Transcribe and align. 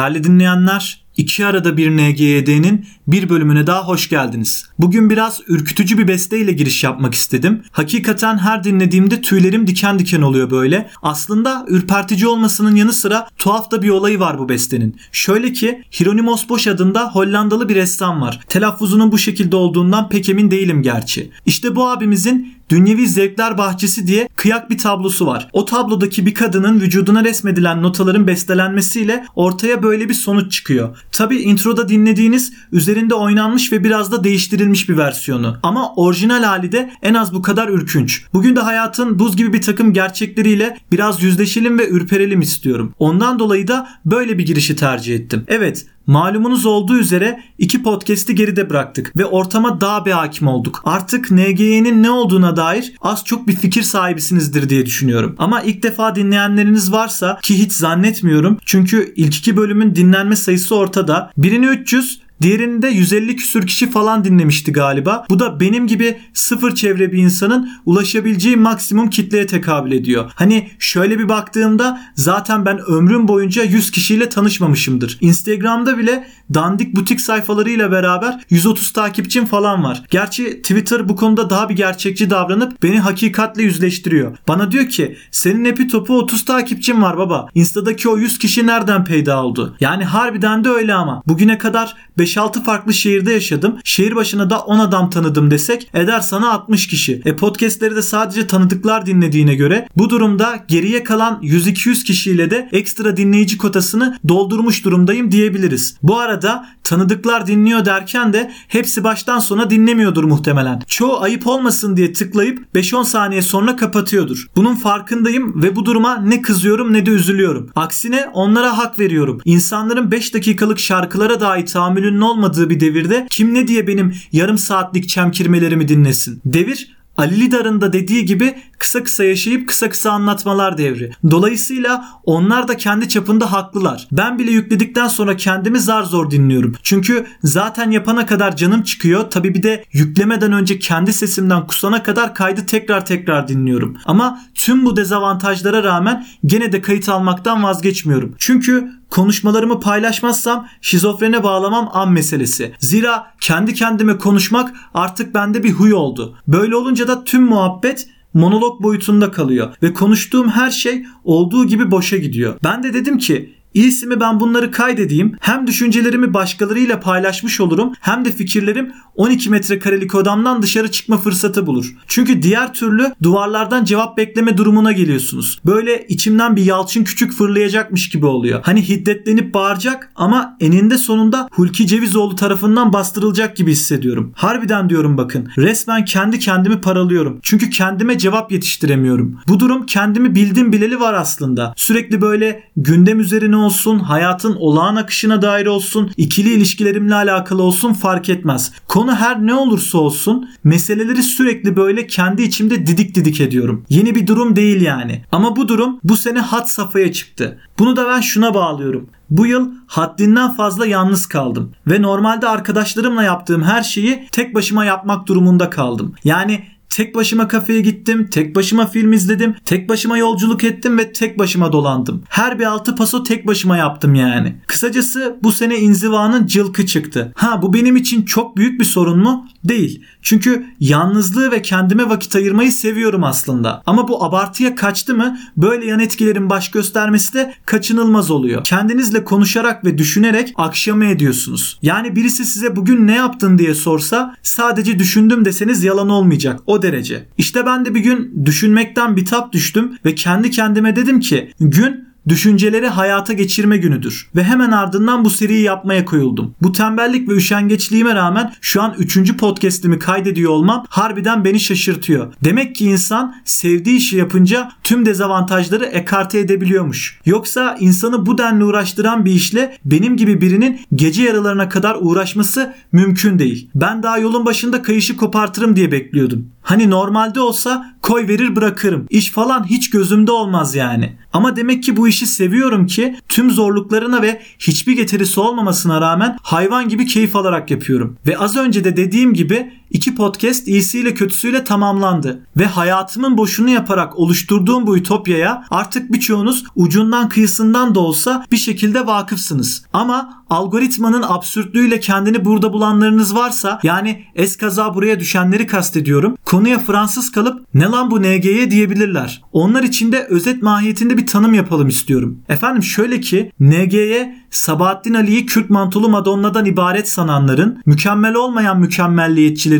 Değerli 0.00 0.24
dinleyenler, 0.24 1.04
İki 1.16 1.46
arada 1.46 1.76
bir 1.76 1.90
NGYD'nin 1.90 2.86
bir 3.06 3.28
bölümüne 3.28 3.66
daha 3.66 3.86
hoş 3.86 4.08
geldiniz. 4.08 4.66
Bugün 4.78 5.10
biraz 5.10 5.40
ürkütücü 5.48 5.98
bir 5.98 6.08
besteyle 6.08 6.52
giriş 6.52 6.84
yapmak 6.84 7.14
istedim. 7.14 7.62
Hakikaten 7.70 8.38
her 8.38 8.64
dinlediğimde 8.64 9.20
tüylerim 9.20 9.66
diken 9.66 9.98
diken 9.98 10.22
oluyor 10.22 10.50
böyle. 10.50 10.90
Aslında 11.02 11.64
ürpertici 11.68 12.26
olmasının 12.26 12.76
yanı 12.76 12.92
sıra 12.92 13.28
tuhaf 13.38 13.70
da 13.70 13.82
bir 13.82 13.88
olayı 13.88 14.20
var 14.20 14.38
bu 14.38 14.48
bestenin. 14.48 14.96
Şöyle 15.12 15.52
ki 15.52 15.82
Hieronymus 16.00 16.48
Bosch 16.48 16.68
adında 16.68 17.10
Hollandalı 17.10 17.68
bir 17.68 17.74
ressam 17.74 18.20
var. 18.20 18.40
Telaffuzunun 18.48 19.12
bu 19.12 19.18
şekilde 19.18 19.56
olduğundan 19.56 20.08
pek 20.08 20.28
emin 20.28 20.50
değilim 20.50 20.82
gerçi. 20.82 21.30
İşte 21.46 21.76
bu 21.76 21.88
abimizin 21.88 22.54
Dünyevi 22.70 23.08
Zevkler 23.08 23.58
Bahçesi 23.58 24.06
diye 24.06 24.28
kıyak 24.36 24.70
bir 24.70 24.78
tablosu 24.78 25.26
var. 25.26 25.48
O 25.52 25.64
tablodaki 25.64 26.26
bir 26.26 26.34
kadının 26.34 26.80
vücuduna 26.80 27.24
resmedilen 27.24 27.82
notaların 27.82 28.26
bestelenmesiyle 28.26 29.24
ortaya 29.34 29.82
böyle 29.82 30.08
bir 30.08 30.14
sonuç 30.14 30.52
çıkıyor. 30.52 30.98
Tabi 31.12 31.36
introda 31.36 31.88
dinlediğiniz 31.88 32.52
üzerinde 32.72 33.14
oynanmış 33.14 33.72
ve 33.72 33.84
biraz 33.84 34.12
da 34.12 34.24
değiştirilmiş 34.24 34.88
bir 34.88 34.96
versiyonu. 34.96 35.56
Ama 35.62 35.94
orijinal 35.94 36.42
hali 36.42 36.72
de 36.72 36.90
en 37.02 37.14
az 37.14 37.34
bu 37.34 37.42
kadar 37.42 37.68
ürkünç. 37.68 38.24
Bugün 38.32 38.56
de 38.56 38.60
hayatın 38.60 39.18
buz 39.18 39.36
gibi 39.36 39.52
bir 39.52 39.62
takım 39.62 39.92
gerçekleriyle 39.92 40.78
biraz 40.92 41.22
yüzleşelim 41.22 41.78
ve 41.78 41.88
ürperelim 41.88 42.40
istiyorum. 42.40 42.94
Ondan 42.98 43.38
dolayı 43.38 43.68
da 43.68 43.88
böyle 44.04 44.38
bir 44.38 44.46
girişi 44.46 44.76
tercih 44.76 45.14
ettim. 45.14 45.44
Evet 45.48 45.86
Malumunuz 46.06 46.66
olduğu 46.66 46.98
üzere 46.98 47.42
iki 47.58 47.82
podcast'i 47.82 48.34
geride 48.34 48.70
bıraktık 48.70 49.16
ve 49.16 49.24
ortama 49.24 49.80
daha 49.80 50.06
bir 50.06 50.10
hakim 50.10 50.48
olduk. 50.48 50.82
Artık 50.84 51.30
NGY'nin 51.30 52.02
ne 52.02 52.10
olduğuna 52.10 52.56
dair 52.56 52.92
az 53.00 53.24
çok 53.24 53.46
bir 53.46 53.52
fikir 53.52 53.82
sahibisinizdir 53.82 54.68
diye 54.68 54.86
düşünüyorum. 54.86 55.34
Ama 55.38 55.62
ilk 55.62 55.82
defa 55.82 56.14
dinleyenleriniz 56.14 56.92
varsa 56.92 57.38
ki 57.42 57.58
hiç 57.58 57.72
zannetmiyorum 57.72 58.58
çünkü 58.64 59.12
ilk 59.16 59.36
iki 59.36 59.56
bölümün 59.56 59.94
dinlenme 59.94 60.36
sayısı 60.36 60.76
ortada. 60.76 61.30
Birini 61.36 61.66
300, 61.66 62.19
Diğerinde 62.40 62.88
150 62.88 63.36
küsür 63.36 63.66
kişi 63.66 63.90
falan 63.90 64.24
dinlemişti 64.24 64.72
galiba. 64.72 65.26
Bu 65.30 65.38
da 65.38 65.60
benim 65.60 65.86
gibi 65.86 66.18
sıfır 66.32 66.74
çevre 66.74 67.12
bir 67.12 67.18
insanın 67.18 67.70
ulaşabileceği 67.86 68.56
maksimum 68.56 69.10
kitleye 69.10 69.46
tekabül 69.46 69.92
ediyor. 69.92 70.30
Hani 70.34 70.70
şöyle 70.78 71.18
bir 71.18 71.28
baktığımda 71.28 72.00
zaten 72.14 72.66
ben 72.66 72.78
ömrüm 72.78 73.28
boyunca 73.28 73.64
100 73.64 73.90
kişiyle 73.90 74.28
tanışmamışımdır. 74.28 75.18
Instagram'da 75.20 75.98
bile 75.98 76.26
dandik 76.54 76.96
butik 76.96 77.20
sayfalarıyla 77.20 77.92
beraber 77.92 78.44
130 78.50 78.92
takipçim 78.92 79.46
falan 79.46 79.84
var. 79.84 80.02
Gerçi 80.10 80.62
Twitter 80.62 81.08
bu 81.08 81.16
konuda 81.16 81.50
daha 81.50 81.68
bir 81.68 81.76
gerçekçi 81.76 82.30
davranıp 82.30 82.82
beni 82.82 83.00
hakikatle 83.00 83.62
yüzleştiriyor. 83.62 84.38
Bana 84.48 84.72
diyor 84.72 84.88
ki 84.88 85.16
senin 85.30 85.64
epi 85.64 85.88
topu 85.88 86.18
30 86.18 86.44
takipçin 86.44 87.02
var 87.02 87.18
baba. 87.18 87.48
Insta'daki 87.54 88.08
o 88.08 88.18
100 88.18 88.38
kişi 88.38 88.66
nereden 88.66 89.04
peyda 89.04 89.44
oldu? 89.44 89.76
Yani 89.80 90.04
harbiden 90.04 90.64
de 90.64 90.68
öyle 90.68 90.94
ama. 90.94 91.22
Bugüne 91.26 91.58
kadar 91.58 91.96
5-6 92.36 92.64
farklı 92.64 92.94
şehirde 92.94 93.32
yaşadım. 93.32 93.78
Şehir 93.84 94.16
başına 94.16 94.50
da 94.50 94.60
10 94.60 94.78
adam 94.78 95.10
tanıdım 95.10 95.50
desek 95.50 95.90
eder 95.94 96.20
sana 96.20 96.52
60 96.52 96.86
kişi. 96.86 97.22
E 97.24 97.36
podcastleri 97.36 97.96
de 97.96 98.02
sadece 98.02 98.46
tanıdıklar 98.46 99.06
dinlediğine 99.06 99.54
göre 99.54 99.88
bu 99.96 100.10
durumda 100.10 100.64
geriye 100.68 101.04
kalan 101.04 101.40
100-200 101.42 102.04
kişiyle 102.04 102.50
de 102.50 102.68
ekstra 102.72 103.16
dinleyici 103.16 103.58
kotasını 103.58 104.18
doldurmuş 104.28 104.84
durumdayım 104.84 105.30
diyebiliriz. 105.30 105.96
Bu 106.02 106.18
arada 106.18 106.66
tanıdıklar 106.84 107.46
dinliyor 107.46 107.84
derken 107.84 108.32
de 108.32 108.52
hepsi 108.68 109.04
baştan 109.04 109.38
sona 109.38 109.70
dinlemiyordur 109.70 110.24
muhtemelen. 110.24 110.82
Çoğu 110.86 111.20
ayıp 111.20 111.46
olmasın 111.46 111.96
diye 111.96 112.12
tıklayıp 112.12 112.66
5-10 112.74 113.04
saniye 113.04 113.42
sonra 113.42 113.76
kapatıyordur. 113.76 114.46
Bunun 114.56 114.74
farkındayım 114.74 115.62
ve 115.62 115.76
bu 115.76 115.84
duruma 115.84 116.16
ne 116.16 116.42
kızıyorum 116.42 116.92
ne 116.92 117.06
de 117.06 117.10
üzülüyorum. 117.10 117.70
Aksine 117.76 118.30
onlara 118.34 118.78
hak 118.78 118.98
veriyorum. 118.98 119.40
İnsanların 119.44 120.10
5 120.10 120.34
dakikalık 120.34 120.78
şarkılara 120.78 121.40
dahi 121.40 121.64
tahammülün 121.64 122.19
tahammülünün 122.20 122.30
olmadığı 122.30 122.70
bir 122.70 122.80
devirde 122.80 123.26
kim 123.30 123.54
ne 123.54 123.68
diye 123.68 123.86
benim 123.86 124.14
yarım 124.32 124.58
saatlik 124.58 125.08
çemkirmelerimi 125.08 125.88
dinlesin? 125.88 126.40
Devir 126.44 126.96
Ali 127.16 127.40
Lidar'ın 127.40 127.80
da 127.80 127.92
dediği 127.92 128.24
gibi 128.24 128.54
kısa 128.80 129.02
kısa 129.02 129.24
yaşayıp 129.24 129.68
kısa 129.68 129.88
kısa 129.88 130.10
anlatmalar 130.10 130.78
devri. 130.78 131.10
Dolayısıyla 131.30 132.04
onlar 132.24 132.68
da 132.68 132.76
kendi 132.76 133.08
çapında 133.08 133.52
haklılar. 133.52 134.08
Ben 134.12 134.38
bile 134.38 134.50
yükledikten 134.50 135.08
sonra 135.08 135.36
kendimi 135.36 135.80
zar 135.80 136.02
zor 136.02 136.30
dinliyorum. 136.30 136.74
Çünkü 136.82 137.26
zaten 137.42 137.90
yapana 137.90 138.26
kadar 138.26 138.56
canım 138.56 138.82
çıkıyor. 138.82 139.30
Tabi 139.30 139.54
bir 139.54 139.62
de 139.62 139.84
yüklemeden 139.92 140.52
önce 140.52 140.78
kendi 140.78 141.12
sesimden 141.12 141.66
kusana 141.66 142.02
kadar 142.02 142.34
kaydı 142.34 142.66
tekrar 142.66 143.06
tekrar 143.06 143.48
dinliyorum. 143.48 143.96
Ama 144.04 144.40
tüm 144.54 144.84
bu 144.84 144.96
dezavantajlara 144.96 145.82
rağmen 145.82 146.26
gene 146.46 146.72
de 146.72 146.80
kayıt 146.80 147.08
almaktan 147.08 147.62
vazgeçmiyorum. 147.62 148.34
Çünkü 148.38 148.90
konuşmalarımı 149.10 149.80
paylaşmazsam 149.80 150.68
şizofrene 150.80 151.42
bağlamam 151.42 151.90
an 151.92 152.12
meselesi. 152.12 152.72
Zira 152.78 153.26
kendi 153.40 153.74
kendime 153.74 154.18
konuşmak 154.18 154.72
artık 154.94 155.34
bende 155.34 155.64
bir 155.64 155.72
huy 155.72 155.94
oldu. 155.94 156.36
Böyle 156.48 156.76
olunca 156.76 157.08
da 157.08 157.24
tüm 157.24 157.42
muhabbet 157.42 158.08
monolog 158.34 158.82
boyutunda 158.82 159.30
kalıyor 159.30 159.74
ve 159.82 159.92
konuştuğum 159.92 160.48
her 160.48 160.70
şey 160.70 161.04
olduğu 161.24 161.66
gibi 161.66 161.90
boşa 161.90 162.16
gidiyor. 162.16 162.58
Ben 162.64 162.82
de 162.82 162.94
dedim 162.94 163.18
ki 163.18 163.54
İyisi 163.74 164.20
ben 164.20 164.40
bunları 164.40 164.70
kaydedeyim 164.70 165.36
hem 165.40 165.66
düşüncelerimi 165.66 166.34
başkalarıyla 166.34 167.00
paylaşmış 167.00 167.60
olurum 167.60 167.92
hem 168.00 168.24
de 168.24 168.32
fikirlerim 168.32 168.92
12 169.14 169.50
metrekarelik 169.50 170.14
odamdan 170.14 170.62
dışarı 170.62 170.90
çıkma 170.90 171.18
fırsatı 171.18 171.66
bulur. 171.66 171.94
Çünkü 172.06 172.42
diğer 172.42 172.74
türlü 172.74 173.12
duvarlardan 173.22 173.84
cevap 173.84 174.16
bekleme 174.16 174.56
durumuna 174.56 174.92
geliyorsunuz. 174.92 175.60
Böyle 175.66 176.06
içimden 176.08 176.56
bir 176.56 176.64
yalçın 176.64 177.04
küçük 177.04 177.32
fırlayacakmış 177.32 178.08
gibi 178.08 178.26
oluyor. 178.26 178.60
Hani 178.62 178.88
hiddetlenip 178.88 179.54
bağıracak 179.54 180.12
ama 180.16 180.56
eninde 180.60 180.98
sonunda 180.98 181.48
Hulki 181.52 181.86
Cevizoğlu 181.86 182.36
tarafından 182.36 182.92
bastırılacak 182.92 183.56
gibi 183.56 183.70
hissediyorum. 183.72 184.32
Harbiden 184.36 184.90
diyorum 184.90 185.16
bakın 185.16 185.48
resmen 185.56 186.04
kendi 186.04 186.38
kendimi 186.38 186.80
paralıyorum. 186.80 187.38
Çünkü 187.42 187.70
kendime 187.70 188.18
cevap 188.18 188.52
yetiştiremiyorum. 188.52 189.38
Bu 189.48 189.60
durum 189.60 189.86
kendimi 189.86 190.34
bildim 190.34 190.72
bileli 190.72 191.00
var 191.00 191.14
aslında. 191.14 191.74
Sürekli 191.76 192.20
böyle 192.20 192.62
gündem 192.76 193.20
üzerine 193.20 193.59
olsun, 193.60 193.98
hayatın 193.98 194.56
olağan 194.56 194.96
akışına 194.96 195.42
dair 195.42 195.66
olsun, 195.66 196.10
ikili 196.16 196.52
ilişkilerimle 196.52 197.14
alakalı 197.14 197.62
olsun 197.62 197.92
fark 197.92 198.28
etmez. 198.28 198.72
Konu 198.88 199.16
her 199.16 199.46
ne 199.46 199.54
olursa 199.54 199.98
olsun 199.98 200.48
meseleleri 200.64 201.22
sürekli 201.22 201.76
böyle 201.76 202.06
kendi 202.06 202.42
içimde 202.42 202.86
didik 202.86 203.14
didik 203.14 203.40
ediyorum. 203.40 203.84
Yeni 203.88 204.14
bir 204.14 204.26
durum 204.26 204.56
değil 204.56 204.80
yani. 204.80 205.24
Ama 205.32 205.56
bu 205.56 205.68
durum 205.68 206.00
bu 206.04 206.16
sene 206.16 206.40
hat 206.40 206.70
safhaya 206.70 207.12
çıktı. 207.12 207.58
Bunu 207.78 207.96
da 207.96 208.08
ben 208.08 208.20
şuna 208.20 208.54
bağlıyorum. 208.54 209.08
Bu 209.30 209.46
yıl 209.46 209.70
haddinden 209.86 210.52
fazla 210.52 210.86
yalnız 210.86 211.26
kaldım 211.26 211.72
ve 211.86 212.02
normalde 212.02 212.48
arkadaşlarımla 212.48 213.22
yaptığım 213.22 213.62
her 213.62 213.82
şeyi 213.82 214.28
tek 214.32 214.54
başıma 214.54 214.84
yapmak 214.84 215.26
durumunda 215.26 215.70
kaldım. 215.70 216.14
Yani 216.24 216.64
Tek 216.90 217.14
başıma 217.14 217.48
kafeye 217.48 217.80
gittim, 217.80 218.28
tek 218.30 218.54
başıma 218.56 218.86
film 218.86 219.12
izledim, 219.12 219.54
tek 219.64 219.88
başıma 219.88 220.18
yolculuk 220.18 220.64
ettim 220.64 220.98
ve 220.98 221.12
tek 221.12 221.38
başıma 221.38 221.72
dolandım. 221.72 222.22
Her 222.28 222.58
bir 222.58 222.64
altı 222.64 222.96
paso 222.96 223.22
tek 223.22 223.46
başıma 223.46 223.76
yaptım 223.76 224.14
yani. 224.14 224.56
Kısacası 224.66 225.38
bu 225.42 225.52
sene 225.52 225.78
inzivanın 225.78 226.46
cılkı 226.46 226.86
çıktı. 226.86 227.32
Ha 227.36 227.62
bu 227.62 227.72
benim 227.72 227.96
için 227.96 228.22
çok 228.22 228.56
büyük 228.56 228.80
bir 228.80 228.84
sorun 228.84 229.18
mu? 229.18 229.48
Değil. 229.64 230.04
Çünkü 230.22 230.66
yalnızlığı 230.80 231.50
ve 231.50 231.62
kendime 231.62 232.08
vakit 232.08 232.36
ayırmayı 232.36 232.72
seviyorum 232.72 233.24
aslında. 233.24 233.82
Ama 233.86 234.08
bu 234.08 234.24
abartıya 234.24 234.74
kaçtı 234.74 235.14
mı 235.14 235.38
böyle 235.56 235.86
yan 235.86 236.00
etkilerin 236.00 236.50
baş 236.50 236.70
göstermesi 236.70 237.34
de 237.34 237.54
kaçınılmaz 237.66 238.30
oluyor. 238.30 238.64
Kendinizle 238.64 239.24
konuşarak 239.24 239.84
ve 239.84 239.98
düşünerek 239.98 240.52
akşamı 240.56 241.04
ediyorsunuz. 241.04 241.78
Yani 241.82 242.16
birisi 242.16 242.44
size 242.44 242.76
bugün 242.76 243.06
ne 243.06 243.14
yaptın 243.14 243.58
diye 243.58 243.74
sorsa 243.74 244.36
sadece 244.42 244.98
düşündüm 244.98 245.44
deseniz 245.44 245.84
yalan 245.84 246.08
olmayacak. 246.08 246.60
O 246.66 246.82
derece. 246.82 247.26
İşte 247.38 247.66
ben 247.66 247.84
de 247.84 247.94
bir 247.94 248.00
gün 248.00 248.42
düşünmekten 248.46 249.16
bitap 249.16 249.52
düştüm 249.52 249.92
ve 250.04 250.14
kendi 250.14 250.50
kendime 250.50 250.96
dedim 250.96 251.20
ki 251.20 251.52
gün 251.60 252.09
düşünceleri 252.30 252.88
hayata 252.88 253.32
geçirme 253.32 253.76
günüdür. 253.76 254.28
Ve 254.36 254.44
hemen 254.44 254.70
ardından 254.70 255.24
bu 255.24 255.30
seriyi 255.30 255.62
yapmaya 255.62 256.04
koyuldum. 256.04 256.54
Bu 256.62 256.72
tembellik 256.72 257.28
ve 257.28 257.34
üşengeçliğime 257.34 258.14
rağmen 258.14 258.52
şu 258.60 258.82
an 258.82 258.94
3. 258.98 259.36
podcast'imi 259.36 259.98
kaydediyor 259.98 260.52
olmam 260.52 260.84
harbiden 260.88 261.44
beni 261.44 261.60
şaşırtıyor. 261.60 262.32
Demek 262.44 262.74
ki 262.74 262.84
insan 262.84 263.34
sevdiği 263.44 263.96
işi 263.96 264.16
yapınca 264.16 264.70
tüm 264.82 265.06
dezavantajları 265.06 265.84
ekarte 265.84 266.38
edebiliyormuş. 266.38 267.20
Yoksa 267.26 267.76
insanı 267.80 268.26
bu 268.26 268.38
denli 268.38 268.64
uğraştıran 268.64 269.24
bir 269.24 269.32
işle 269.32 269.78
benim 269.84 270.16
gibi 270.16 270.40
birinin 270.40 270.80
gece 270.94 271.22
yarılarına 271.22 271.68
kadar 271.68 271.96
uğraşması 272.00 272.74
mümkün 272.92 273.38
değil. 273.38 273.70
Ben 273.74 274.02
daha 274.02 274.18
yolun 274.18 274.46
başında 274.46 274.82
kayışı 274.82 275.16
kopartırım 275.16 275.76
diye 275.76 275.92
bekliyordum. 275.92 276.46
Hani 276.62 276.90
normalde 276.90 277.40
olsa 277.40 277.94
koy 278.02 278.28
verir 278.28 278.56
bırakırım. 278.56 279.06
İş 279.10 279.30
falan 279.30 279.70
hiç 279.70 279.90
gözümde 279.90 280.32
olmaz 280.32 280.74
yani. 280.74 281.16
Ama 281.32 281.56
demek 281.56 281.82
ki 281.82 281.96
bu 281.96 282.08
işi 282.08 282.26
seviyorum 282.26 282.86
ki 282.86 283.16
tüm 283.28 283.50
zorluklarına 283.50 284.22
ve 284.22 284.42
hiçbir 284.58 284.92
getirisi 284.96 285.40
olmamasına 285.40 286.00
rağmen 286.00 286.36
hayvan 286.42 286.88
gibi 286.88 287.06
keyif 287.06 287.36
alarak 287.36 287.70
yapıyorum. 287.70 288.18
Ve 288.26 288.38
az 288.38 288.56
önce 288.56 288.84
de 288.84 288.96
dediğim 288.96 289.34
gibi 289.34 289.72
iki 289.90 290.14
podcast 290.14 290.68
iyisiyle 290.68 291.14
kötüsüyle 291.14 291.64
tamamlandı 291.64 292.46
ve 292.56 292.66
hayatımın 292.66 293.38
boşunu 293.38 293.70
yaparak 293.70 294.18
oluşturduğum 294.18 294.86
bu 294.86 294.96
ütopyaya 294.96 295.64
artık 295.70 296.12
birçoğunuz 296.12 296.64
ucundan 296.76 297.28
kıyısından 297.28 297.94
da 297.94 298.00
olsa 298.00 298.46
bir 298.52 298.56
şekilde 298.56 299.06
vakıfsınız. 299.06 299.84
Ama 299.92 300.44
algoritmanın 300.50 301.24
absürtlüğüyle 301.28 302.00
kendini 302.00 302.44
burada 302.44 302.72
bulanlarınız 302.72 303.34
varsa 303.34 303.80
yani 303.82 304.24
eskaza 304.34 304.94
buraya 304.94 305.20
düşenleri 305.20 305.66
kastediyorum. 305.66 306.36
Konuya 306.44 306.78
Fransız 306.78 307.32
kalıp 307.32 307.66
ne 307.74 307.84
lan 307.84 308.10
bu 308.10 308.22
NG'ye 308.22 308.70
diyebilirler. 308.70 309.42
Onlar 309.52 309.82
için 309.82 310.12
de 310.12 310.26
özet 310.30 310.62
mahiyetinde 310.62 311.18
bir 311.18 311.26
tanım 311.26 311.54
yapalım 311.54 311.88
istiyorum. 311.88 312.38
Efendim 312.48 312.82
şöyle 312.82 313.20
ki 313.20 313.52
NG'ye 313.60 314.40
Sabahattin 314.50 315.14
Ali'yi 315.14 315.46
Kürt 315.46 315.70
mantolu 315.70 316.08
Madonna'dan 316.08 316.64
ibaret 316.64 317.08
sananların, 317.08 317.82
mükemmel 317.86 318.34
olmayan 318.34 318.80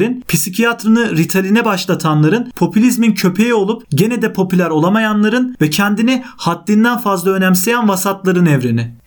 mükemmelliyetçilerin, 0.00 0.24
psikiyatrını 0.28 1.16
Ritalin'e 1.16 1.64
başlatanların, 1.64 2.52
popülizmin 2.56 3.14
köpeği 3.14 3.54
olup 3.54 3.82
gene 3.90 4.22
de 4.22 4.32
popüler 4.32 4.70
olamayanların 4.70 5.56
ve 5.60 5.70
kendini 5.70 6.22
haddinden 6.36 6.98
fazla 6.98 7.30
önemseyen 7.30 7.88
vasatların 7.88 8.46
evreni. 8.46 9.00